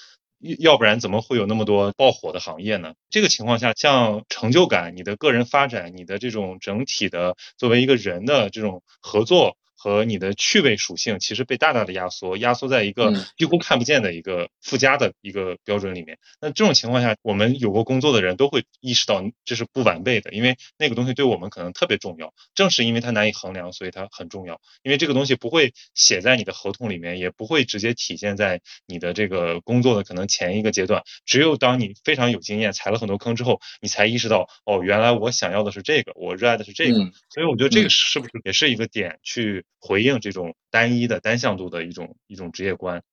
[0.59, 2.95] 要不然怎么会有那么多爆火的行业呢？
[3.09, 9.55] 这个情况下，像成就感、你的个人发展、你的这种整体的作为一个人的这种合作。
[9.83, 16.19] 和你的趣味属性其实被大大的压缩，压缩在一个几乎看不见的一个附加的一个标准里面。
[16.39, 22.33] 那这种情况下，我们有过工作的人都会意识到这是不完备的，因为那个东西对我们可能特别重要。
[22.55, 24.61] 正是因为它难以衡量，所以它很重要。
[24.83, 31.03] 因为这个东西不会写在你的合同里面，也不会直接体现在你的这个工作的可能前一个阶段。
[31.25, 36.93] 只有当你非常有经验，踩了很多坑之后，你才意识到，哦，原来我想要的是这个，我热爱的是这个。
[37.29, 39.65] 所以我觉得这个是不是也是一个点去。
[39.79, 43.03] 回应这种单一的单向度的一种一种职业观，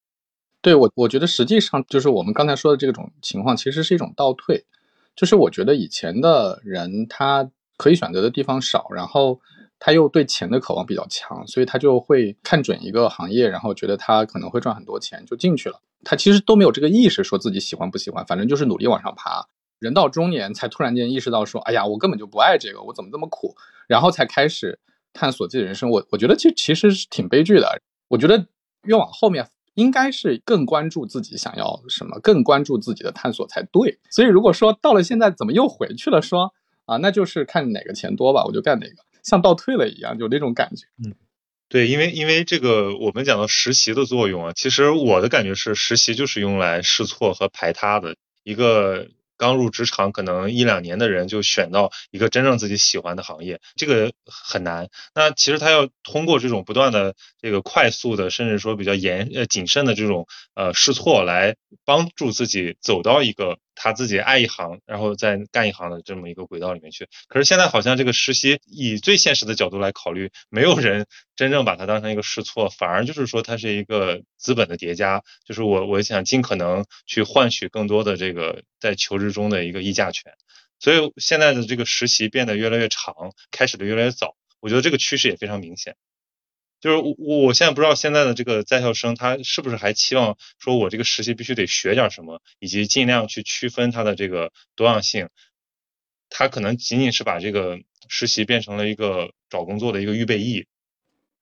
[0.62, 4.64] 对我我觉得实际上就是我们刚才说的这种情况，其实是一种倒退。
[5.16, 9.40] 就是我觉得以前的人他可以选择的地方少，然后
[9.78, 15.80] 他又对钱的渴望比较强，所以他就会看准一个行业，然后觉得他可能会赚很多钱，就进去了。
[16.04, 19.46] 他其实都没有这个意识，说自己喜欢不喜欢，反正就是努力往上爬。
[19.78, 23.56] 人到中年才突然间意识到说，哎呀，我根本就不爱这个，我怎么这么苦？
[23.88, 24.78] 然后才开始。
[25.12, 27.80] 探索自己的人生，我我觉得其其实是挺悲剧的。
[28.08, 28.46] 我觉得
[28.84, 33.98] 越往后面，应该是更关注自己想要什么，更关注自己的探索才对。
[34.10, 36.20] 所以如果说到了现在，怎么又回去了？
[36.22, 36.52] 说
[36.86, 40.86] 啊，那就是看哪个钱多吧，我就干哪个，像倒退了一样，有那种感觉。
[41.04, 41.14] 嗯，
[41.68, 48.16] 对，因为因为这个我们讲到实习的作用啊，其实我的感觉是，实习就是用来试错和排他的。
[48.42, 49.08] 一个。
[49.40, 54.90] 刚入职场可能一两年的人就选到一个真正自己喜欢的行业，这个很难。
[55.14, 63.56] 那其实他要通过这种不断的这个快速的，甚至说比较严呃谨慎的这种呃试错，来帮助自己走到一个。
[63.82, 67.08] 他自己爱一行，然后再干一行的这么一个轨道里面去。
[67.28, 75.22] 可是现在好像这个实习，以最现实的角度来考虑，没有人真正把它当成一个试错，反而就是说它是一个资本的叠加。
[75.46, 80.34] 就是我我想尽可能去换取更多的这个在求职中的一个议价权。
[80.78, 84.36] 所以现在的这个实习变得越来越长，开始的越来越早。
[84.60, 85.96] 我觉得这个趋势也非常明显。
[86.80, 95.28] 就是我，我现在不知道现在的这个在校生他是不是还期望说，我这个实习必须得学点什么，以及尽量去区分它的这个多样性。
[96.30, 97.78] 他可能仅仅是把这个
[98.08, 100.66] 实习变成了一个找工作的一个预备役。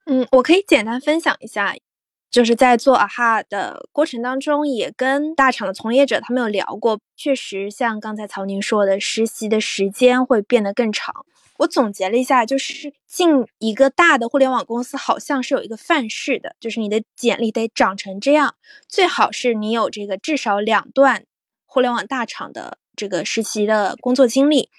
[0.06, 1.76] 嗯，我可以简单分享一下，
[2.30, 11.24] 就是在做啊哈的过程当中，也跟大厂的从业者他们有聊过，确实像刚才曹宁说的，实习的时间会变得更长。
[11.58, 18.54] 我总结了一下，就是进一个大的互联网公司，好像是有一个范式的，就是你的简历得长成这样，
[18.86, 21.24] 最好是你有这个至少两段
[21.66, 24.70] 互联网大厂的这个实习的工作经历，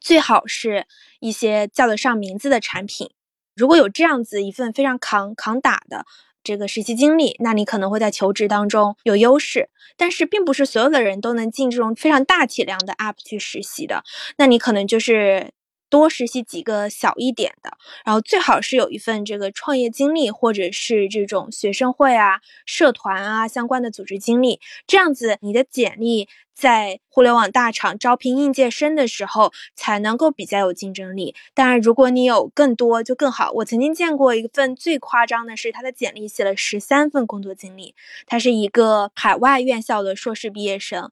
[0.00, 0.86] 最好是
[1.20, 3.10] 一些叫得上名字的产品。
[3.54, 6.04] 如果有这样子一份非常扛扛打的
[6.42, 9.70] 这个实习经历，那你可能会在求职当中有优势。
[9.96, 14.02] 但是，并不是所有的人都能进这种非常大体量的 App 去实习的，
[14.38, 15.50] 那你可能就是。
[15.92, 31.34] 多实习几个小一点的，然后最好是有一份这个创业经历，或者是这种学生会啊、社团啊相关的组织经历，这样子你的简历在互联网大厂招聘应届生的时候才能够比较有竞争力。
[31.52, 33.50] 当然，如果你有更多就更好。
[33.56, 37.94] 我曾经见过一份最夸张的是，他的简历写了十三份工作经历，
[38.26, 41.10] 他是一个海外院校的硕士毕业生，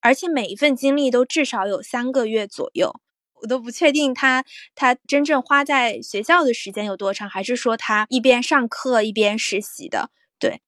[0.00, 3.00] 而且每一份经历都至少有三个月左右。
[3.42, 10.10] 我都不确定他他真正花在学校的时间有多长，还是说他一边上课一边实习的？
[10.38, 10.60] 对。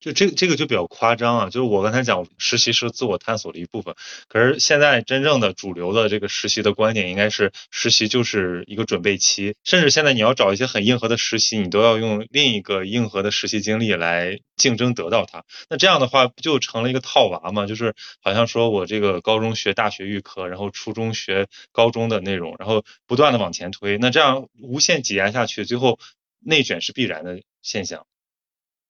[0.00, 1.44] 就这这个就比较夸张啊！
[1.46, 3.94] 就是我刚才讲，实习是自我探索的一部分。
[4.28, 9.56] 可是现在真正的主流的这个实习的观点，应该是实习就是一个准备期。
[9.62, 15.44] 甚至现在你要找一些很硬核的实习，你都要用另一个硬核的实习经历来竞争得到它。
[15.68, 17.66] 那这样的话，不就成了一个套娃吗？
[17.66, 23.98] 就是好像说我这个高中学大学预科，然后初中学高中的内容，然后不断的往前推。
[23.98, 25.98] 那这样无限挤压下去，最后
[26.42, 28.06] 内卷是必然的现象。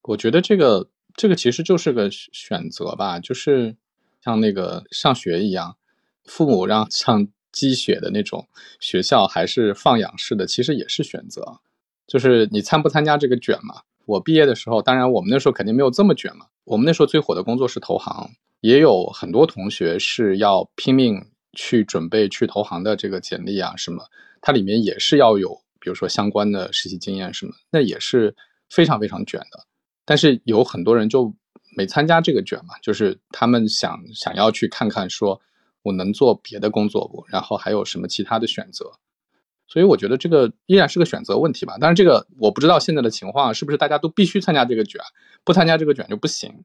[0.03, 0.89] 我觉得这个。
[1.21, 3.77] 这个其实就是个选择吧，就是
[4.25, 5.77] 像那个上学一样，
[6.25, 8.49] 父母让上鸡血的那种
[8.81, 11.61] 学校，还是放养式的，其实也是选择。
[12.07, 13.83] 就是你参不参加这个卷嘛？
[14.07, 16.47] 我毕业的时候，当然我们那时候肯定没有这么卷嘛。
[16.65, 18.31] 我们那时候最火的工作是投行，
[18.63, 24.03] 也有很多同学是要拼命去准备去投行的这个简历啊什么，
[24.41, 28.35] 它里面也是要有，比如说相关的实习经验什么，那也是
[28.71, 29.67] 非常非常卷的。
[30.05, 31.35] 但是有很多人就
[31.77, 35.41] 没参加这个卷嘛，就是他们想想要去看看，说
[35.83, 38.99] 我能做别的工作不，然后还有什么其他的选择，
[39.69, 41.77] 所以我觉得这个依然是个选择问题吧。
[41.81, 45.01] 但是这个我不知道现在的情况是不是大家都必须参加这个卷，
[45.45, 46.65] 不参加这个卷就不行，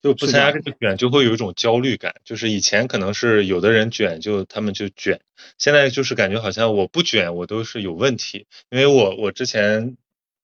[0.00, 2.14] 就不参加这个卷就会有一种焦虑感。
[2.24, 5.20] 就是以前可能是有的人卷就他们就卷，
[5.58, 9.96] 现在就是感觉好像我不卷我都是有问题，因为我我之前。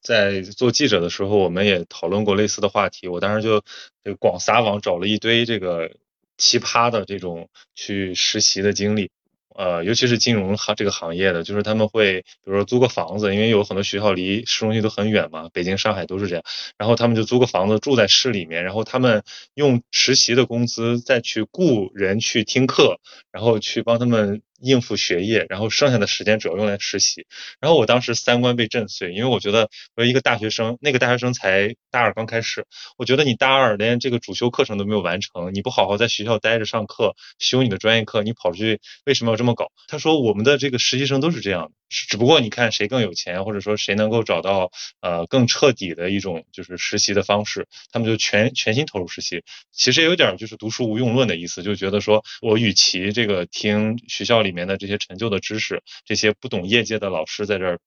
[0.08, 3.08] 在做记者的时候，我们也讨论过类似的话题。
[3.08, 3.62] 我当时就
[4.02, 5.90] 这个广撒网找了一堆这个
[6.38, 9.10] 奇葩的这种去实习的经历。
[9.54, 16.42] 呃，尤其是金融行这个行业的，就是他们会，比如说租个房子，因为有很多学校离市中心都很远嘛，北京、上海都是这样。
[16.78, 22.98] 然后他们就租个房子住在市里面，然后他们用实习的工资再去雇人去听课，
[23.30, 24.40] 然后去帮他们。
[24.60, 27.26] 应付学业，然后剩下的时间主要用来实习。
[27.60, 39.70] 然后我当时三观被震碎，因为我觉得我一个大学生，那个大学生才大二刚开始，我觉得你大二连这个主修课程都没有完成，你不好好在学校待着上课，修你的专业课，你跑出去为什么要这么搞？
[39.86, 49.44] 他说我们的这个实习生都是这样的，只不过你看谁更有钱，或者说谁能够找到呃更彻底的一种就是实习的方式，他们就全全心投入实习。
[49.72, 54.47] 其实也有点就是读书无用论的意思，就觉得说我与其这个听学校里。
[54.48, 57.78] 里面的这些陈旧的知识，这些不懂业界的老师在这儿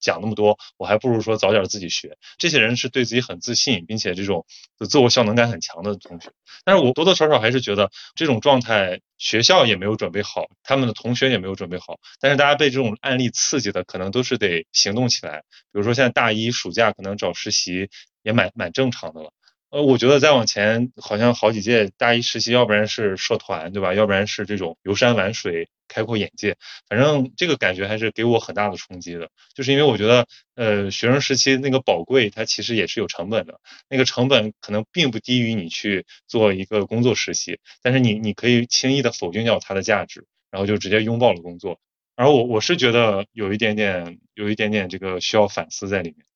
[0.00, 2.16] 讲那么多，我还不如说早点自己学。
[2.38, 4.46] 这些人是对自己很自信，并且这种
[4.88, 6.30] 自我效能感很强的同学。
[6.64, 11.98] 但是我多多少少还是觉得这种状态，学校也没有准备好，他们的同学也没有准备好。
[12.20, 15.42] 但是大家被这种案例刺激的，可能都是得行动起来。
[15.72, 17.88] 比如说现在大一暑假可能找实习
[18.22, 19.32] 也蛮蛮正常的了。
[19.70, 23.92] 呃，我觉得再往前，好像好几届大一实习，要不然是社团，对吧？
[23.92, 26.56] 要不然是这种游山玩水、开阔眼界。
[26.88, 33.60] 反正这个感觉还是给我很大的冲击的，就是因为我觉得，呃，学生时期那个宝贵，它其实也是有成本的。
[33.88, 41.80] 那个成本可能并不低于你去做一个工作实习，但是你你可以轻易的否定掉它的价值，然后就直接拥抱了工作。
[42.14, 46.26] 而我我是觉得有一点点，有一点点这个需要反思在里面。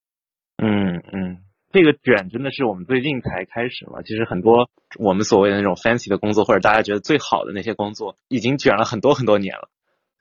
[0.59, 1.45] 嗯嗯。
[1.73, 4.03] 这个卷真的是我们最近才开始嘛？
[4.03, 4.69] 其实很多
[4.99, 9.69] 我们所谓的那种 fancy 的工作，或者大家觉得最好的那些工作，已经卷了很多很多年了。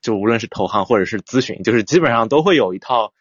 [0.01, 3.13] 就无论是投行或者是咨询，就是基本上都会有一套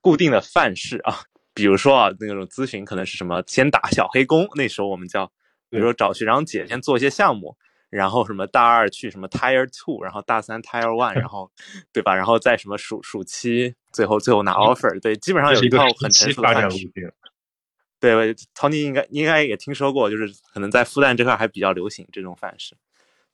[0.00, 1.20] 固定的范式啊。
[1.54, 5.26] 比如说啊，那种咨询可能是什么，先打小黑工，那时候我们叫，
[5.70, 7.56] 比如说找学长姐先做一些项目，
[7.90, 11.50] 然后什么大二去什么 Tier Two，然后大三 Tier One，然后
[11.92, 12.14] 对吧？
[12.14, 16.90] 然后再什么暑暑期，最后最后拿 offer，对，基本上有一套很成熟的范式。
[18.00, 22.76] 对，曹宁应该应该也听说过，就是可能在复旦这块还比较流行这种范式。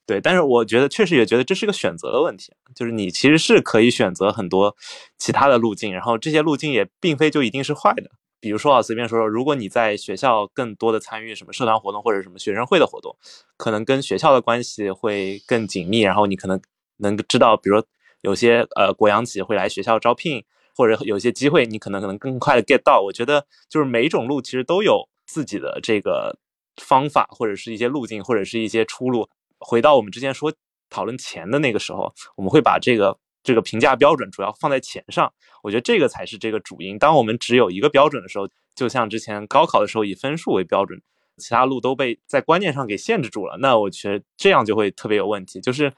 [0.07, 4.75] 对，但是我觉得确实也觉得这是个选择的问题，就是你其实是可以选择很多
[5.19, 8.11] 其他的路径，然后这些路径也并非就一定是坏的。
[8.41, 13.17] 比如说啊，随便说说，如果你在学校更多的参与什么社团活动或者什么学生会的活动，
[13.57, 16.61] 可能跟学校的关系会更紧密，然后你可能
[16.99, 17.87] 能知道，比如说
[18.23, 20.45] 有些呃国央企会来学校招聘。
[20.75, 23.01] 或者有些机会，你可能可能更快的 get 到。
[23.01, 26.39] 我觉得就是每种路其实都有自己的这个
[26.77, 29.29] 方法，或者是一些路径，或者是一些出路。
[29.59, 30.53] 回到我们之前说
[30.91, 35.33] 讨论钱的那个时候，我们会把这个这个评价标准主要放在钱上。
[35.63, 36.99] 我觉得这个才是这个主因。
[36.99, 41.01] 当我们只有一个标准的时候，就像之前高考的时候以分数为标准，
[41.39, 43.57] 其他路都被在观念上给限制住了。
[43.59, 45.61] 那我觉得这样就会特别有问题。
[45.61, 45.93] 就是。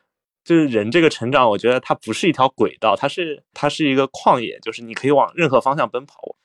[0.47, 6.36] 就是人这个成长，我觉得它不是一条轨道，它是它是一个旷野，就是你可以往任何方向奔跑。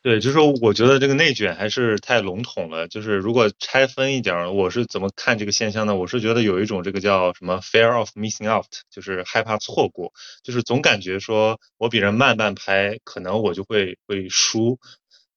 [0.00, 2.86] 对，就是说，我觉得这个内卷还是太笼统了。
[2.86, 5.96] 就是如果拆分一点，我是怎么看这个现象呢？
[5.96, 10.12] 我是觉得有一种这个叫什么 fear of missing out，就是害怕错过，
[10.44, 14.78] 就是总感觉说我比人慢半拍，可能我就会会输。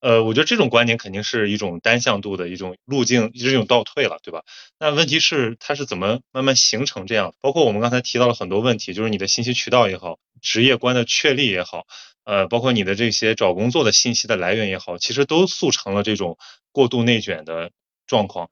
[0.02, 4.43] 呃，我觉得这种观点肯定是一种单向度的一种路径，是一种倒退了，对吧？
[4.80, 7.34] 那问题是它是怎么慢慢形成这样？
[7.41, 11.86] 包括我们刚才提到了很多问题，就是你的信息渠道也好，职业观的确立也好，
[12.24, 16.38] 呃，包括你的这些找工作的信息的来源也好，其实都促成了这种
[16.72, 17.72] 过度内卷的
[18.08, 18.50] 状况。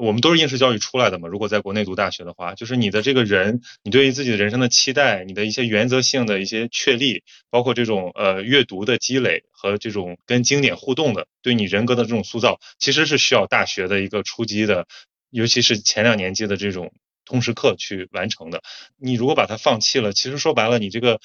[0.00, 1.28] 我们都是应试教育出来的嘛。
[1.28, 14.86] 如果在国内读大学的话，就是你的这个人，你对于自己的人生的期待，你的一些原则性的一些确立，包括这种呃阅读的积累和这种跟经典互动的，对你人格的这种塑造，其实是需要大学的一个初级的，
[15.30, 16.92] 尤其是前两年级的这种
[17.26, 18.62] 通识课去完成的。
[18.96, 21.20] 你如果把它放弃了，其实说白了，你这个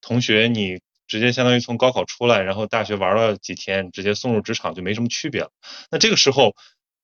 [0.00, 5.50] 同学你直接相当于从高考出来，然后大学玩了几天，直接送入职场就没什么区别了。
[5.90, 6.56] 那这个时候。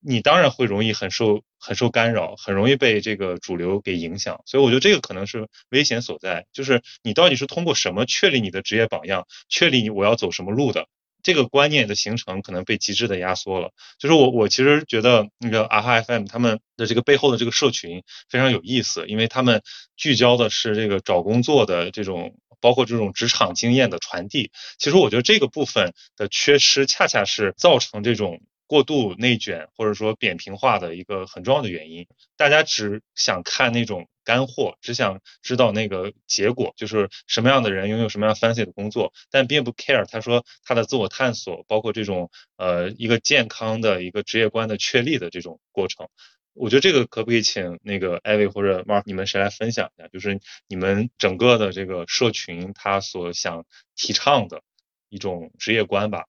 [0.04, 10.88] 你当然会容易很受很受干扰，很容易被这个主流给影响，所以我觉得这个可能是危险所在，就是你到底是通过什么确立你的职业榜样，确立你我要走什么路的
[11.22, 13.70] 这个观念的形成，可能被极致的压缩了。
[14.00, 19.62] 就是我我其实觉得那个阿哈 FM 他们的这个背后的这个社群非常有意思，因为他们
[19.96, 24.50] 聚焦的是这个找工作的这种，包括这种职场经验的传递。
[24.78, 28.40] 其实我觉得这个部分的缺失，恰恰是造成这种。
[28.72, 32.06] 过度内卷或者说扁平化的一个很重要的原因，
[32.38, 46.08] 大家只想看那种干货，只想知道那个结果，就是什么样的人拥有什么样 fancy 的工作，但并不 care 他说他的自我探索，包括这种呃一个健康的一个职业观的确立的这种过程。
[46.54, 50.08] 我觉得这个可不可以请那个艾薇或者 Mark 你们谁来分享一下？
[50.08, 54.62] 就是你们整个的这个社群他所想提倡的
[55.10, 56.24] 一种职业观吧。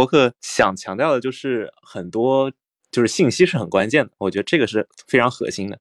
[0.00, 2.50] 博客想强调的就是很多，
[2.90, 4.10] 就是信息是很关键的。
[4.16, 5.78] 我觉得这个是非常核心的，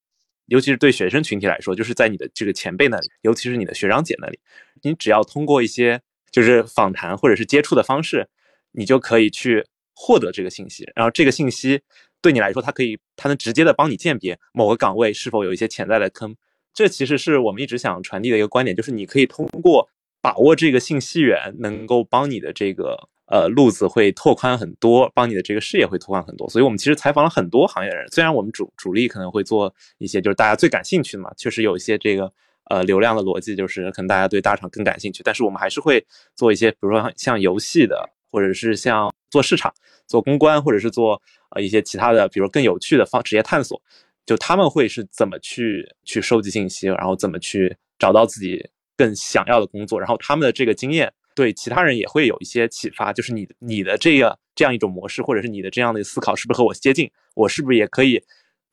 [0.47, 4.38] 尤其是对学生群体来说，就是在你的这个前辈那里，尤其是你的学长姐那里，
[4.82, 6.01] 你只要通过一些
[6.34, 8.28] 就是访谈或者是接触的方式，
[8.74, 9.65] 你就可以去
[9.95, 10.91] 获得这个信息。
[10.93, 11.80] 然后这个信息
[12.22, 16.36] 对你来说，它可以，它能直接的帮你鉴别某个岗位是否有一些潜在的坑。
[16.74, 19.88] 这其实是我们一直想传递的一个观点，就是你可以通过
[20.20, 23.07] 把握这个信息源，能够帮你的这个。
[23.32, 26.50] 呃，路子会拓宽很多，帮你的这个视野会拓宽很多。
[26.50, 32.34] 所以我们其实采访了很多行业的人，虽然我们主主力可能会做一些就是大家最感兴趣的嘛，确实有一些这个
[32.72, 35.22] 呃流量的逻辑，就是可能大家对大厂更感兴趣。
[35.24, 36.04] 但是我们还是会
[36.36, 39.72] 做一些，比如说像游戏的，或者是像做市场、
[40.08, 41.22] 做公关，或者是做
[41.52, 43.80] 呃一些其他的，比如更有趣的方职业探索。
[44.26, 48.68] 就他们会是怎么去去收集信息，然后怎么去找到自己
[48.98, 51.14] 更想要的工作，然后他们的这个经验。
[51.40, 57.10] 对其他人也会有一些启发，就是你你的这个这样一种模式，或者是你的这样的思考是不是和我接近？
[57.34, 58.22] 我是不是也可以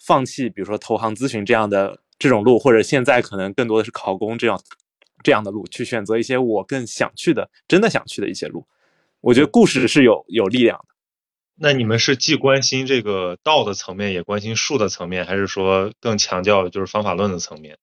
[0.00, 4.60] 放弃，比如说投行咨询这样的这种路，或者现在可能更多的是考公这样
[5.22, 8.66] 这样的路，去选择一些我更想去的、真的想去的一些路？
[9.20, 10.86] 我觉得故事是有有力量的。
[11.54, 17.78] 那你们是既关心这个道的层面，也关心术的层面，还是说更强调就是方法论的层面？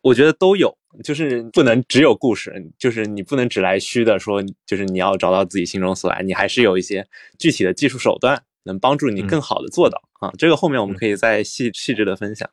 [0.00, 10.32] 我觉得都有，就是不能只有故事，就是你不能只来虚的说，就是你要找到自己心中所爱，你还是有一些具体的技术手段能帮助你更好的做到啊。
[10.38, 12.48] 这个后面我们可以再细细致的分享。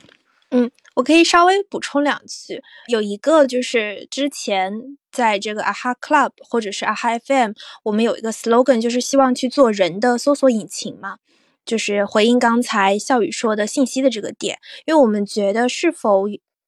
[0.50, 7.52] 嗯，我可以稍微补充两句，有一个就是之前在这个 AHA Club 或者是 AHA FM，
[7.84, 11.18] 我们有一个 slogan，就是希望去做人的搜索引擎嘛，
[11.64, 16.26] 就是回应刚才笑宇说的信息的这个点，因为我们觉得是否。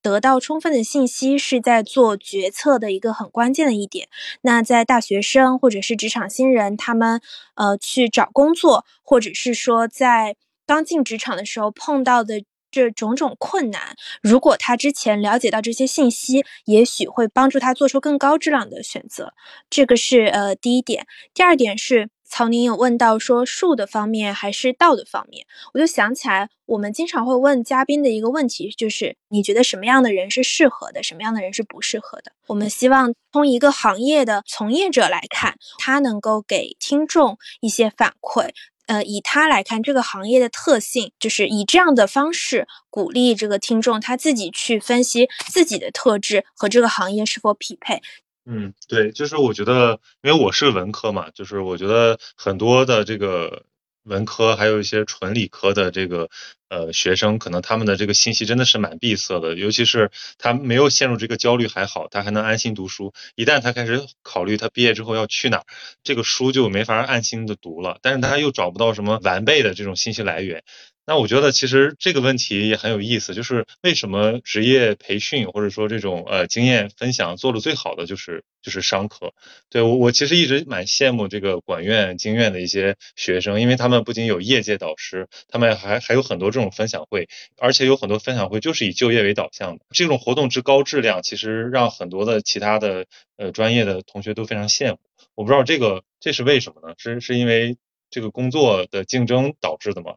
[0.07, 4.07] 得到充分的信息是在做决策的一个很关键的一点。
[4.41, 7.19] 那在大学生或者是职场新人，他们
[7.55, 12.41] 呃去找工作，或者是说在刚进职场的时候碰到的
[12.71, 19.33] 这种种困难，如果他之前了解到这些信息，也许会帮助他做出更高质量的选择。
[19.69, 21.05] 这个是呃第一点。
[21.33, 22.09] 第二点是。
[22.29, 32.33] 曹宁有问到说术的方面还是道的方面，我就想起来，我们经常会问嘉宾的一个问题，就是你觉得什么样的人是适合的，什么样的人是不适合的？
[32.47, 38.49] 我们希望从一个行业的从业者来看，他能够给听众一些反馈，
[38.87, 48.01] 呃，以他来看这个行业的特性，就是以这样的方式鼓励这个听众他自己去分析自己的特质和这个行业是否匹配。
[48.49, 53.65] 嗯，对，就是我觉得，因为我是文科嘛，就是我觉得很多的这个
[54.03, 56.29] 文科，还有一些纯理科的这个
[56.69, 63.13] 呃学生，可能他们的这个信息真的是蛮闭塞的，尤其是他没有陷入这个焦虑还好，他还能安心读书。
[63.35, 65.65] 一旦他开始考虑他毕业之后要去哪儿，
[66.03, 70.63] 这个书就没法安心的读了，但是他又找不到什么完备的这种信息来源。
[71.09, 79.33] 那我觉得其实这个问题也很有意思，就是为什么职业培训或者说这种呃经验分享做的最好的就是就是商科。
[79.69, 89.85] 对我我其实一直蛮羡慕这个管院经院的一些学生，因为他们不仅有业界导师，他们还还有很多这种分享会，而且有很多分享会就是以就业为导向的。
[89.91, 93.05] 这种活动之高质量，其实让很多的其他的
[93.37, 94.99] 呃专业的同学都非常羡慕。
[95.35, 96.95] 我不知道这个这是为什么呢？
[96.97, 97.77] 是是因为
[98.09, 100.15] 这个工作的竞争导致的吗？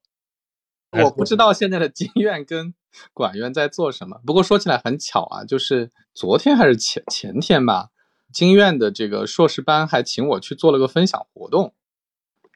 [0.92, 2.74] 我不知道现在的经院跟
[3.12, 4.20] 管院在做什么。
[4.26, 7.90] 不过说起来很巧啊，就是昨天还是前前天吧，
[8.32, 11.74] 经院的这个硕士班还请我去做了个分享活动。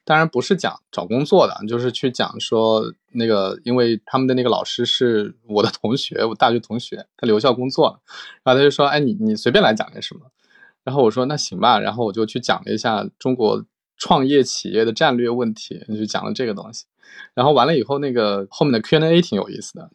[0.03, 7.99] 当然不是讲找工作的，就是去讲说那个，因为他们的那个老师是我的同学，我大学同学，他留校工作了，
[8.43, 10.21] 然后他就说：“哎，你你随便来讲点什么。”
[10.85, 13.65] 然后我说：“那行吧。”然后我就去讲了一下中国
[13.97, 16.85] 创业企业的战略问题，就讲了这个东西。
[17.33, 19.89] 然后完了以后，那个后面的 Q&A 挺有意思的，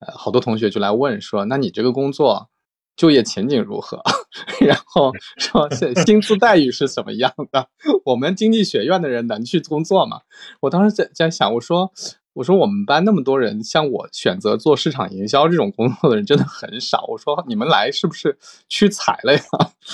[0.00, 2.50] 呃，好多同学就来问说：“那你这个工作
[2.96, 4.02] 就业前景如何？
[4.60, 5.68] 然后说
[6.04, 7.68] 薪资待遇是什么样的？
[8.04, 10.20] 我们经济学院的人能去工作吗？”
[10.60, 11.90] 我当时在在想，我说
[12.34, 17.04] ：“我说我们班那么多人，像我选择做市场营销这种工作的人真的很少。
[17.08, 18.36] 我说你们来是不是
[18.68, 19.40] 屈才了呀？”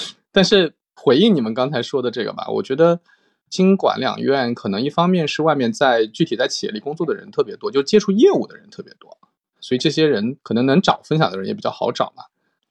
[0.33, 3.01] 但是回应你们刚才说的这个吧，我觉得。
[3.51, 9.19] 经管两院可能一方面是外面在具体在企业里工作的人特别多，就接触业务的人特别多，
[9.61, 12.23] 所以这些人可能能找分享的人也比较好找嘛。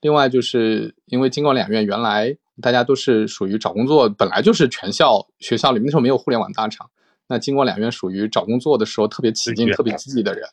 [0.01, 6.89] 另外就是因为经管两院原来大家都是属于找工作，本来就是全校学校里面那时候没有互联网大厂，
[7.27, 10.47] 那经管两院属于找工作的时候特别起劲、特别积极的人，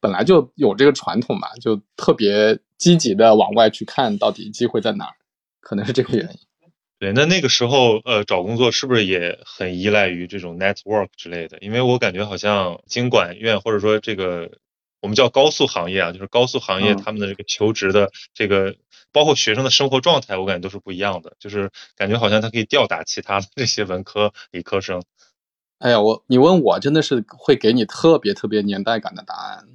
[0.00, 5.14] 本来就有这个传统嘛，就特别积极的往外去看到底机会在哪儿，
[5.60, 6.38] 可能是这个原因。
[7.04, 11.58] 对，那那个时候，呃，找工作是不是也很依赖于这种 network 之类的？
[11.58, 14.50] 因为我感觉好像经管院或者说这个
[15.02, 18.74] 我们叫高速行业啊，就是高速行业他们的这个求职的这个，
[19.12, 21.36] 包括学生的生活状态，我感觉都是不一样的。
[21.38, 25.02] 就是感觉好像他可以吊打其他的这些文科理科生。
[25.80, 29.68] 哎呀，我你问我真的是会给你特别特别年代感的答案，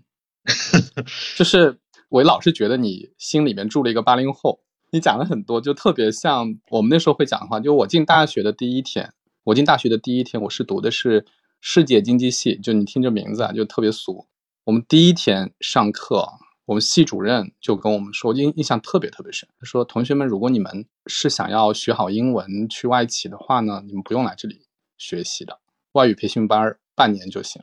[1.37, 1.77] 就是
[2.09, 4.61] 我老是觉得你心里面住了一个八零后。
[4.91, 7.59] 你讲了很多，就特别像我们那时候会讲的话。
[7.59, 9.13] 就我进大学的第一天，
[9.43, 11.25] 我进大学的第一天，我是读的是
[11.61, 12.57] 世界经济系。
[12.57, 14.25] 就你听这名字啊，就特别俗。
[14.63, 16.27] 我们第一天上课，
[16.65, 19.47] 我们系主任就跟我们说，印印象特别特别深。
[19.59, 24.61] 他说：“同学们，如果你们是想要学好英文去外企的话呢，你们不用来这里
[24.97, 25.59] 学习的，
[25.91, 27.61] 外语培训班半年就行。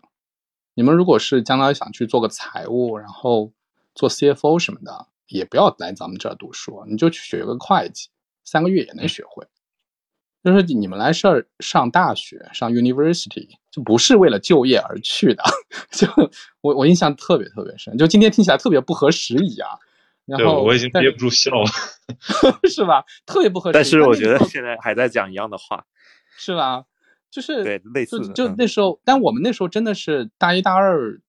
[0.75, 3.53] 你们如果是将来想去做个财务，然后
[3.97, 8.09] 做 CFO 什么的。”也不要来咱们这儿读书，你就去学个会计，
[8.45, 9.47] 三个月也能学会。
[10.45, 15.43] 就是你们来这儿上大学，上 university 就不是为了就业而去的。
[15.91, 16.07] 就
[16.61, 19.71] 我我印象特别特别深，就今天听起来特别不合时宜啊。
[20.25, 21.71] 然后我已经憋不住笑了，
[22.69, 23.05] 是吧？
[23.27, 23.81] 特别不合时宜。
[23.81, 25.85] 但是我觉得现在还在讲一样的话，
[26.37, 26.85] 是吧？
[27.29, 31.21] 就是对类似的，就那时候，但我们那时候真的是大一、大二、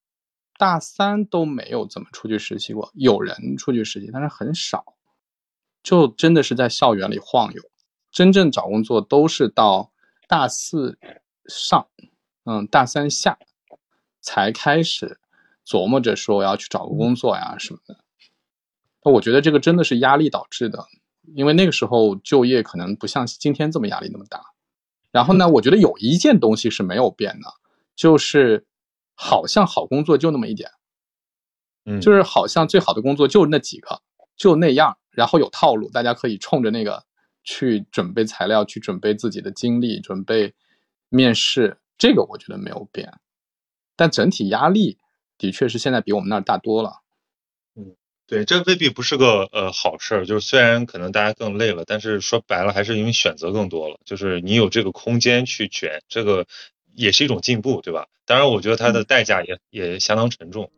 [0.57, 4.83] 大三都没有怎么出去实习过，有人出去实习，但是很少，
[5.83, 7.61] 就真的是在校园里晃悠。
[8.11, 9.91] 真正找工作都是到
[10.27, 10.97] 大四
[11.45, 11.87] 上，
[12.45, 13.37] 嗯，大三下
[14.21, 15.19] 才开始
[15.65, 17.97] 琢磨着说我要去找个工作呀什么的。
[19.03, 20.85] 我觉得这个真的是压力导致的，
[21.35, 24.41] 因为那个时候就业可能不像今天这么压力那么大。
[25.11, 27.47] 然后呢，我觉得有一件东西是没有变的，
[27.95, 28.65] 就是
[29.19, 30.69] 好像好工作就那么一点，
[31.85, 34.01] 嗯，就是好像最好的工作就那几个，
[34.37, 37.03] 就那样，然后有套路，大家可以冲着那个
[37.43, 40.53] 去准备材料，去准备自己的经历，准备
[41.09, 41.79] 面试。
[41.97, 43.11] 这个我觉得没有变，
[43.95, 44.99] 但整体压力
[45.39, 47.01] 的确是现在比我们那儿大多了。
[48.27, 50.25] 对，这未必不是个呃好事儿。
[50.25, 53.97] 就是虽然可能大家更累了，但是说白了还是因为选择更多了。
[54.03, 56.45] 就是你有这个空间去卷，这个
[56.97, 58.07] 也是一种进步，对吧？
[58.25, 60.71] 当然，我觉得它的代价也也相当沉重。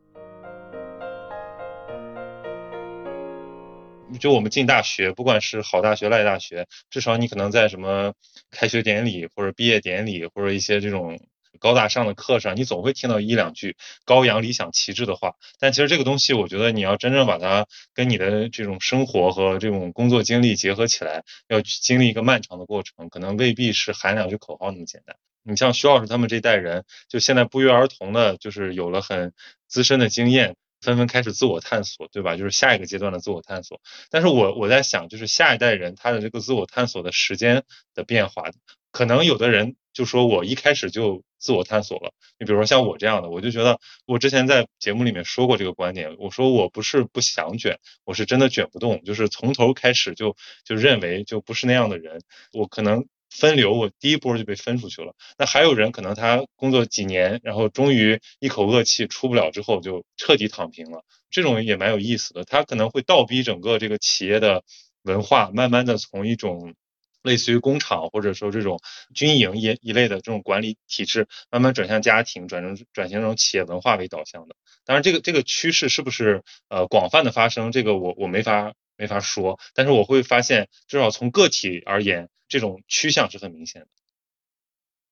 [4.20, 8.14] 就我们进大学，不管是好大学赖大学，至少你可能在什么
[8.52, 11.20] 开学典礼或者毕业典礼或者一些这种。
[11.60, 25.18] 高大上的课上，你总会听到一两句高扬理想旗帜的话，但其实这个东西，我觉得你要真正把它跟你的这种生活和这种工作经历结合起来，要去经历一个漫长的过程，可能未必是喊两句口号那么简单。
[25.44, 29.34] 你像徐老师他们这一代人，就现在不约而同的，就是有了很
[29.68, 32.36] 资深的经验，纷纷开始自我探索，对吧？
[32.36, 33.80] 就是下一个阶段的自我探索。
[34.10, 37.64] 但是我我在想，就是下一代人他的这个自我探索的时间
[37.94, 38.52] 的变化，
[38.92, 41.24] 可能有的人就说我一开始就。
[41.42, 50.36] 自我探索了，你比如说像我这样的，我就觉得我之前在节目里面说过这个观点，我说我不是不想卷，我是真的卷不动，就是从头开始就
[50.66, 52.22] 就认为就不是那样的人，
[52.52, 55.16] 我可能分流，我第一波就被分出去了。
[55.38, 64.64] 那还有人可能他工作几年，然后终于一口恶气出不了之后就彻底躺平了，这种也蛮有意思的，他可能会倒逼整个这个企业的
[65.04, 66.74] 文化，慢慢的从一种。
[67.22, 68.80] 类似于工厂或者说这种
[69.14, 74.56] 军营一一类的这种管理体制，慢慢转向家庭，转成转型成企业文化为导向的。
[74.86, 79.58] 当然，这个这个趋势是不是呃广泛的发生，这个我我没法没法说。
[79.74, 83.88] 但是我会发现，至少从个体而言，这种趋向是很明显的。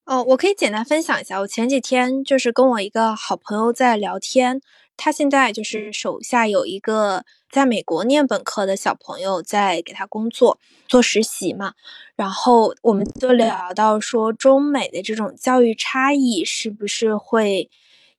[0.06, 4.62] 哦，我可以简单分享一下，我前几天就是跟我一个好朋友在聊天。
[5.00, 10.58] 他现在就是手下有一个在美国念本科的小朋友在给他工作
[10.88, 11.74] 做实习嘛，
[12.16, 17.70] 然后我们就聊到说中美的这种教育差异是不是会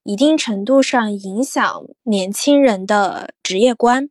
[0.04, 4.08] 一定程度上影响年轻人的职业观？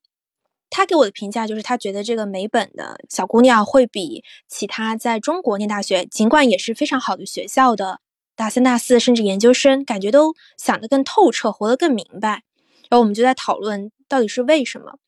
[0.69, 8.01] 他给我的评价就是他觉得这个美本的小姑娘会比其他在中国念大学，尽管也是非常好的学校的
[8.35, 12.43] 大三、大四甚至研究生，感觉都想得更透彻，活得更明白。
[12.89, 14.99] 然后我们就在讨论到底是为什么。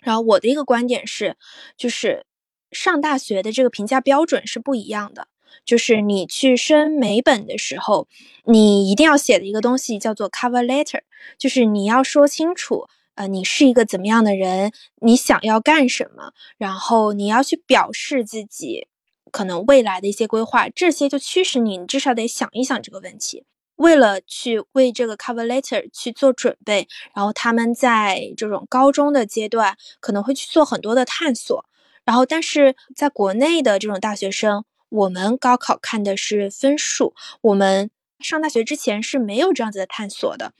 [0.00, 1.36] 然后我的一个观点是，
[1.76, 2.24] 就是
[2.70, 5.28] 上大学的这个评价标准是不一样的。
[5.64, 8.06] 就是你去申美本的时候，
[8.44, 11.00] 你一定要写的一个东西叫做 cover letter，
[11.38, 12.86] 就是你要说清楚，
[13.18, 14.70] 呃，你是一个怎么样的人，
[15.02, 18.86] 你想要干什么，然后你要去表示自己
[19.32, 23.44] 可能未来的一些规划，这些就驱使你，你至少得想一想这个问题。
[23.74, 31.64] 为了去为这个 cover letter 去做准备，然后他们在这种高中的阶段可能会去做很多的探索，
[32.04, 37.90] 然后但是在国内的这种大学生，我们高考看的是分数，我们
[38.20, 40.52] 上大学之前是没有这样子的探索的。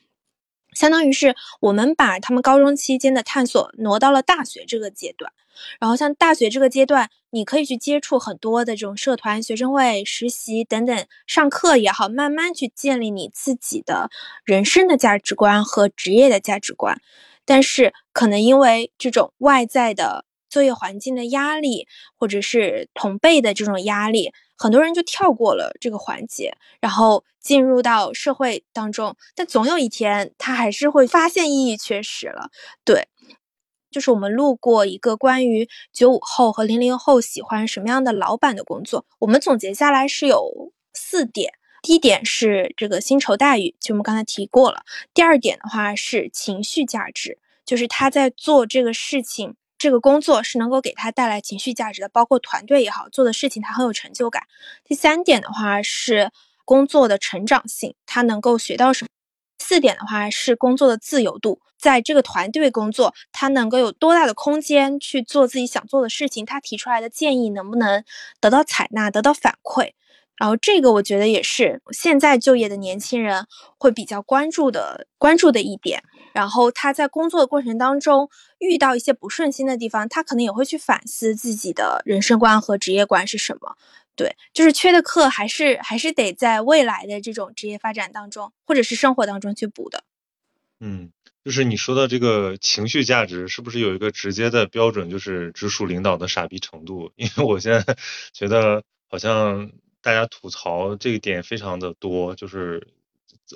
[0.73, 5.33] 相当于是我们把他们高中期间的探索挪到了大学这个阶段，
[5.81, 14.11] 然后像大学这个阶段，你可以去接触很多的这种社团、学生会、实习等等，上课也好，慢慢去建立你自己的
[14.45, 17.01] 人生的价值观和职业的价值观。
[17.45, 21.87] 但是可能因为这种外在的作业环境的压力，
[22.17, 24.33] 或者是同辈的这种压力。
[24.57, 32.51] 很多人就跳过了这个环节，然后进入到社会当中，但总有一天他还是会发现意义缺失了。
[32.85, 33.07] 对，
[33.91, 41.53] 就是我们录过一个关于九五后和零零后喜欢什么样的老板的工作，我们总结下来是有四点。
[41.81, 44.83] 第一点是这个薪酬待遇，就我们刚才提过了。
[45.15, 54.43] 第二点的话是情绪价值，就是他在做这个事情这个工作是能够给他带来情绪价值的，包括团队也好，做的事情他很有成就感。
[54.85, 56.33] 第三点的话是
[56.65, 59.09] 工作的成长性，他能够学到什么？
[59.61, 66.47] 四点的话是工作的自由度，在这个团队工作，他能够有多大的空间去做自己想做的事情？
[66.47, 68.03] 他提出来的建议能不能
[68.41, 69.93] 得到采纳、得到反馈？
[70.37, 76.03] 然后这个我觉得也是现在就业的年轻人会比较关注的关注的一点。
[76.39, 78.31] 然后他在工作的过程当中
[78.61, 83.77] 遇到一些不顺心的地方，他可能也会去反思自己的人生观和职业观是什么。
[84.15, 90.05] 对，就是缺的课还是还是得在未来的这种职业发展当中，或者是生活当中去补的。
[90.79, 91.11] 嗯，
[91.45, 97.11] 就是你说的这个情绪价值，是不是有一个直接的标准，就是直属领导的傻逼程度？
[97.19, 97.97] 因为我现在
[98.33, 102.87] 觉得好像大家吐槽这一点非常的多，就是。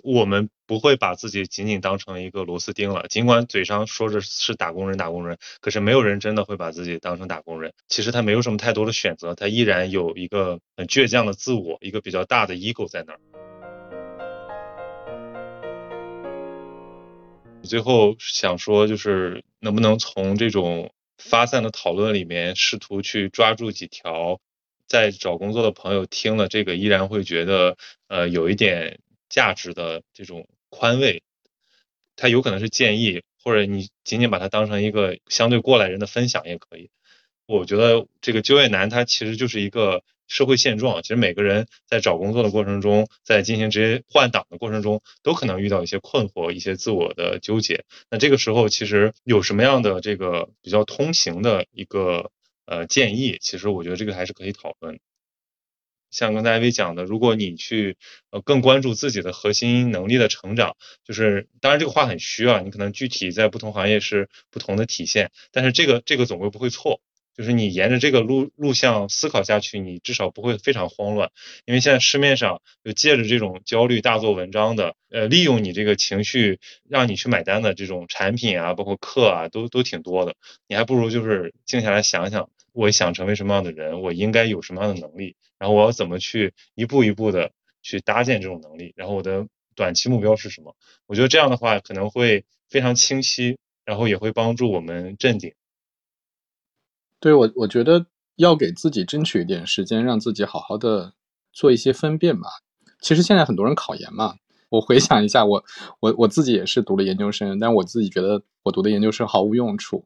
[0.02, 7.74] 我们不会把自己仅仅当成一个螺丝钉了，尽管嘴上说着是打工人，打工人，可是没有人真的会把自己当成打工人。
[7.88, 13.20] 其实他没有什么太多的选择，他依然有一个很倔强的自我，一个比较大的 ego 在那儿。
[17.62, 24.40] 最后想说，就是能不能从这种发散的讨论里面，试图去抓住几条，
[24.88, 27.76] 在找工作的朋友听了这个，依然会觉得
[28.08, 28.98] 呃有一点。
[29.32, 31.22] 价值的这种宽慰，
[32.16, 36.90] 它有可能是建议，或者你仅仅把它当成一个相对过来人的分享也可以。
[37.46, 41.02] 我觉得这个就业难，它其实就是一个社会现状。
[41.02, 47.84] 其实每个人在找工作的过程中，在进行职业换挡的过程中，都可能遇到一些困惑、一些自我的纠结。
[48.10, 52.30] 那这个时候，其实有什么样的这个比较通行的一个
[52.66, 53.38] 呃建议？
[53.40, 55.00] 其实我觉得这个还是可以讨论。
[56.12, 57.96] 像刚才艾薇讲的，如果你去
[58.30, 67.00] 呃更关注自己的核心能力的成长，就是当然这个话很虚啊，你可能具体在不同行业是不同的体现，但是这个这个总归不会错，
[67.34, 71.30] 就是你沿着这个路路向思考下去，你至少不会非常慌乱，
[71.64, 80.34] 因为现在市面上就借着这种焦虑大做文章的，呃利用你这个情绪让你去买单的这种产品啊，包括课啊，都都挺多的，
[80.68, 82.50] 你还不如就是静下来想想。
[82.72, 84.00] 我想成为什么样的人？
[84.00, 85.36] 我应该有什么样的能力？
[85.58, 87.52] 然后我要怎么去一步一步的
[87.82, 88.92] 去搭建这种能力？
[88.96, 90.74] 然后我的短期目标是什么？
[91.06, 95.54] 我觉得这样的话可能会非常清晰，然后也会帮助我们镇定。
[97.20, 98.06] 对我，我觉得
[98.36, 101.14] 要给自己争取一点时间，让自己好好的
[101.52, 102.48] 做一些分辨吧。
[103.00, 104.36] 其实现在很多人考研嘛，
[104.70, 105.64] 我回想一下，我
[106.00, 110.04] 我我自己也是读了研究生，但我自己觉得我读的研究生毫无用处。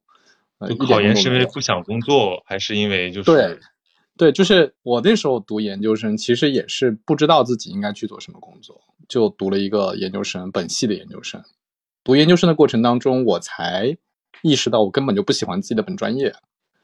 [0.59, 3.59] 考研是因为不想工作，还是因为就是对，
[4.17, 11.43] 对，就是我那时候读研究生，其实也是不知道自己应该去做什么工作，就读了一个研究生，本系的研究生。
[12.03, 13.97] 读研究生的过程当中，我才
[14.43, 16.35] 意识到我根本就不喜欢自己的本专业，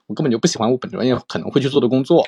[0.07, 2.27] 我根本就不喜欢我本专业可能会去做的工作。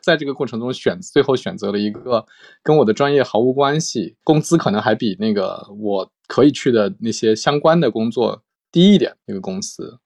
[0.00, 2.26] 在这个过程中选，最后选择了一个
[2.62, 9.98] 跟我的专业毫无关系，工资可能还比那个我可以去的那些相关的工作低一点那个公司。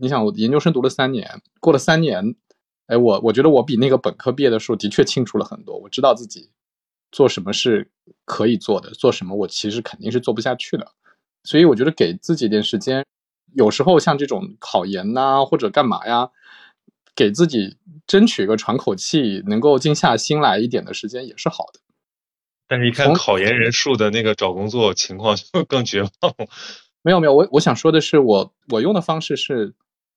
[0.00, 2.34] 你想，我研究生读了三年，过了三年，
[2.86, 5.78] 哎，我我觉得我比那个本科毕业的时候的确清楚了很多。
[5.78, 6.50] 我知道自己
[7.12, 7.88] 做什么是
[8.24, 10.90] 可以做的，做什么我其实肯定是做不下去的。
[11.44, 13.04] 所以我觉得给自己点时间，
[13.54, 16.30] 有时候像这种考研呐或者干嘛呀，
[17.14, 21.78] 给自己争取一个喘口气、能够静下心来一点的时间也是好的。
[22.66, 26.10] 但是，一看考研人数的那个找工作情况，就更绝望。
[27.02, 29.72] 没有没有，我我想说的是，我我用的方式是。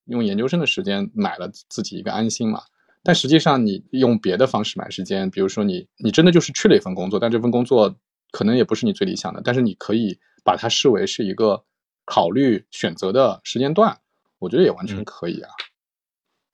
[0.08, 2.62] 用研究生的时间买了自己一个安心嘛，
[3.04, 7.96] 但实际上你用别的方式买时间，比如说你你真的就是去了一份工作，但这份工作
[8.32, 11.64] 可能也不是你最理想的，但是你可以把它视为是一个
[12.06, 13.98] 考虑选择的时间段，
[14.40, 15.50] 我觉得也完全可以啊。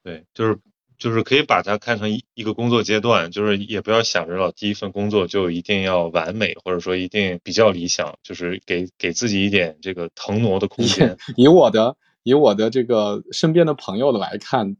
[0.03, 0.59] 对，就是
[0.97, 11.17] 就是可以把它看成一一个工作阶段，就是也不要想着老第一份工作就一定要完美，或者说一定比较理想，就是给给自己一点这个腾挪的空间。
[11.37, 11.95] 以我的。
[12.23, 14.75] 以我的这个身边的朋友的来看，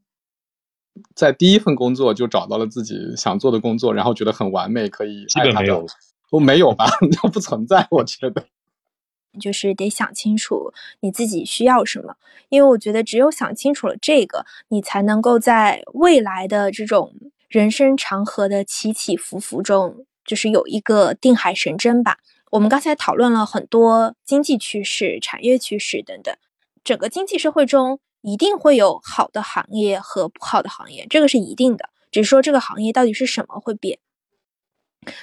[1.16, 5.86] 在第一份工作就找到了自己想做的工作，然后觉得很完美，可以基本没有，
[6.32, 6.86] 都没有吧？
[7.22, 8.46] 都不存在，我觉得。
[9.40, 12.16] 就是得想清楚你自己需要什么，
[12.50, 17.16] 因为我觉得只有想清楚了这个，你才能够在未来的这种
[17.50, 22.20] 人生长河的起起伏伏中，就是有一个定海神针吧。
[22.52, 26.36] 我们刚才讨论了很多经济趋势、产业趋势等等。
[26.84, 31.90] 整个经济社会中一定会有好的行业和不好的行业，这个是一定的。
[32.12, 34.00] 只是说这个行业到底是什么会变。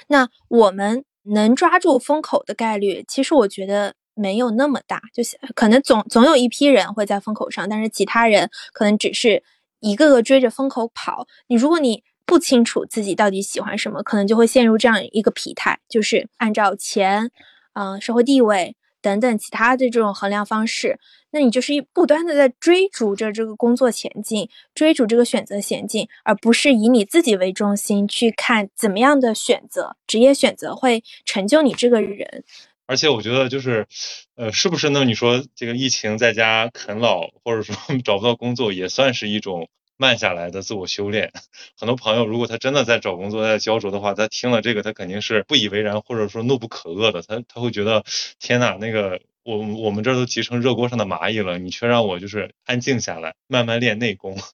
[0.07, 9.43] 那我们能抓住风口的概率，其实我觉得没有那么大，就是可能总总有一批人会在风口上，但是其他人可能只是
[9.79, 11.25] 一个个追着风口跑。
[11.47, 17.31] 你如果你不清楚自己到底喜欢什么，可能就会陷入这样一个疲态，就是按照钱、
[17.73, 20.99] 嗯社会地位等等其他的这种衡量方式，
[21.31, 32.43] 那你就是一不断的在追逐着这个工作前进，追逐这个选择前进，而不是以你自己为中心去看怎么样的选择，职业选择会成就你这个人。
[32.87, 33.87] 而且我觉得就是，
[34.35, 35.05] 呃，是不是呢？
[35.05, 37.73] 你说这个疫情在家啃老，或者说
[38.03, 39.69] 找不到工作，也算是一种
[40.01, 41.31] 慢下来的自我修炼。
[41.77, 47.21] 很多朋友如果他真的在找工作、在焦灼的话，他听了这个，他肯定是不以为然，或者说怒不可遏的。
[47.21, 48.03] 他他会觉得，
[48.39, 54.35] 天呐，那个我我们这都急成热锅上的蚂蚁了，你却让我就是安静下来，慢慢练内功。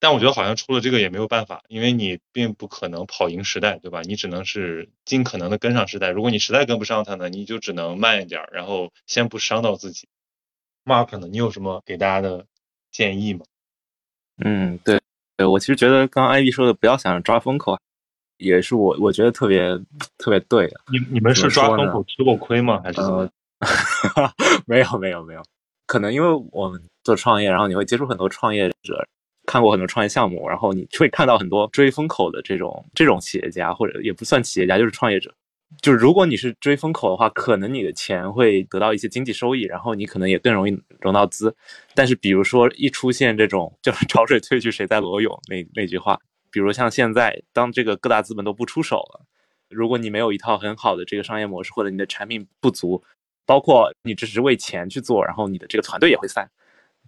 [0.00, 4.02] 但我觉得好像出了这个也没有办法，因为你并不可能跑赢时代，对吧？
[4.02, 6.10] 你只能是尽可能的跟上时代。
[6.10, 10.08] 如果你实在跟不上它呢，你就只能慢一点，然后先不伤到自己。
[10.84, 12.46] Mark 呢，你有什么给大家的
[12.90, 13.46] 建议吗？
[14.38, 15.00] 嗯，对，
[15.36, 17.78] 对我其实觉得刚刚艾 v 说的不要想着抓风口，
[18.38, 19.78] 也是我我觉得特别
[20.18, 20.80] 特别对的。
[20.92, 22.80] 你你们是抓风口吃过亏吗？
[22.82, 23.00] 还是？
[24.66, 25.42] 没有没有没有，
[25.86, 29.06] 可能因为我们做创业，然后你会接触很多创业者。
[29.46, 35.30] 看过很多创业项目，然后你会看到很多追风口的这种这种企业家，或者也不算企业家，就是创业者。
[35.80, 41.54] 就是如果你是追风口的话，可能你的钱会得到一些经济收益，然后你可能也更容易融到资。
[41.94, 46.18] 但是比如说一出现这种就是潮水退去谁在裸泳那那句话，
[46.50, 49.26] 比如像现在当这个各大资本都不出手了，
[49.68, 53.02] 如果你没有一套很好的这个商业模式，或者你的产品不足，
[53.44, 56.48] 包括你只是为钱去做，然后你的这个团队也会散。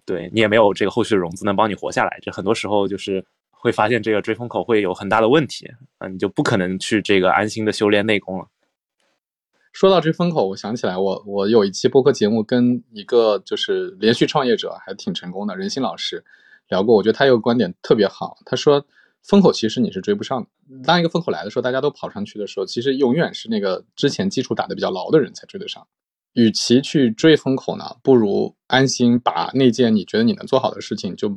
[0.05, 8.47] 对你也没有这个后续的融资能帮你活下来，这很多时候就是会发现这个追风口会有很大的问题啊，你就不可能去这个安心的修炼内功了。
[9.77, 16.25] 说到这风口，我想起来，我我有一期播客节目跟一个就是连续创业者还挺成功的任鑫老师
[16.67, 18.83] 聊过，我觉得他有个观点特别好，他说
[19.23, 20.49] 风口其实你是追不上的，
[20.83, 25.85] 当一个风口来的时候，大家都跑上去的时候，其实永远是那个之前基础打得比较牢的人才追得上。
[26.33, 31.29] 与其去追风口呢，不如安心把那件你觉得你能做好的事情就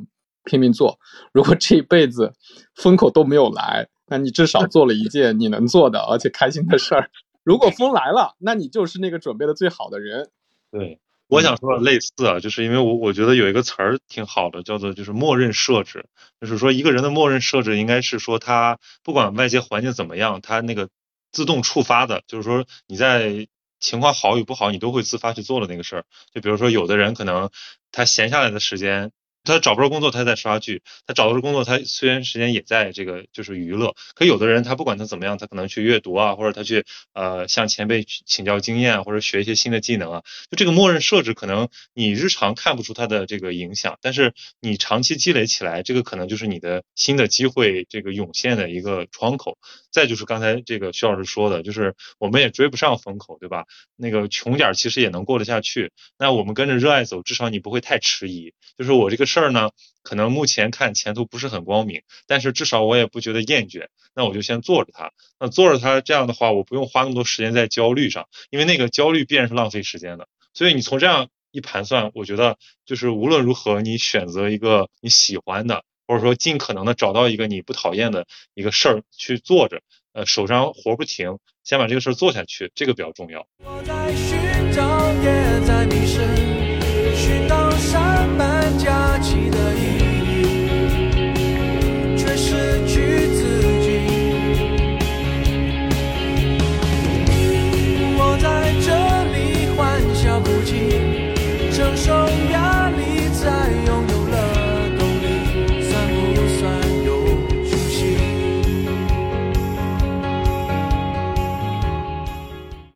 [0.45, 0.97] 拼命做。
[1.31, 2.33] 如果这一辈子
[2.73, 7.11] 风口都没有来，那你至少做了一件你能做的而且开心的事儿。
[7.43, 10.29] 如果风来了，那你就是那个准备的最好的人。
[10.71, 16.05] 对，我想说的类似啊，就是因为我我觉得有一个词儿挺好的，叫做就是默认设置，
[16.39, 20.89] 就是说一个人的默认设置应该是说他不管外界环境怎么样，他那个
[21.31, 23.47] 自动触发的，就是说你在。
[23.83, 26.05] 情况好与不好，你都会自发去做的那个事儿。
[26.31, 27.49] 就比如说，有的人可能
[27.91, 29.11] 他闲下来的时间。
[29.43, 33.95] 他找不着工作，他在刷剧；他找到了工作，他虽然时间也在这个就是娱乐。
[34.15, 40.23] 可有的人，他不管他怎么样，他可能去阅读啊，或者他去呃向前辈请教经验，或者学一些新的技能啊。
[40.49, 49.57] 就这个默认设置，可能你日常看不出它的这个影响，但是你长期积累起来，这个可能就是你的新的机会这个涌现的一个窗口。
[49.91, 53.65] 再就是刚才这个徐老师说的，就是我们也追不上风口，对吧？
[53.95, 55.91] 那个穷点其实也能过得下去。
[56.19, 58.53] 那我们跟着热爱走，至少你不会太迟疑。
[58.77, 59.31] 就是我这个。
[59.31, 59.69] 事儿呢，
[60.03, 65.13] 可能目前看前途不是很光明，但是至少我也不觉得厌倦，那我就先做着它。
[65.39, 70.27] 那做着它这样的话，我不用花那么多时间在焦虑上，因为那个焦虑必然是浪费时间的。
[70.53, 79.79] 所以你从这样一盘算，我觉得就是无论如何，你选择一个你喜欢的，或者说尽可能的找到一个你不讨厌的一个事儿去做着，
[80.11, 83.47] 呃，手上活不停，先把这个事儿做下去，这个比较重要。
[83.63, 84.37] 我在寻
[84.73, 86.05] 找，也迷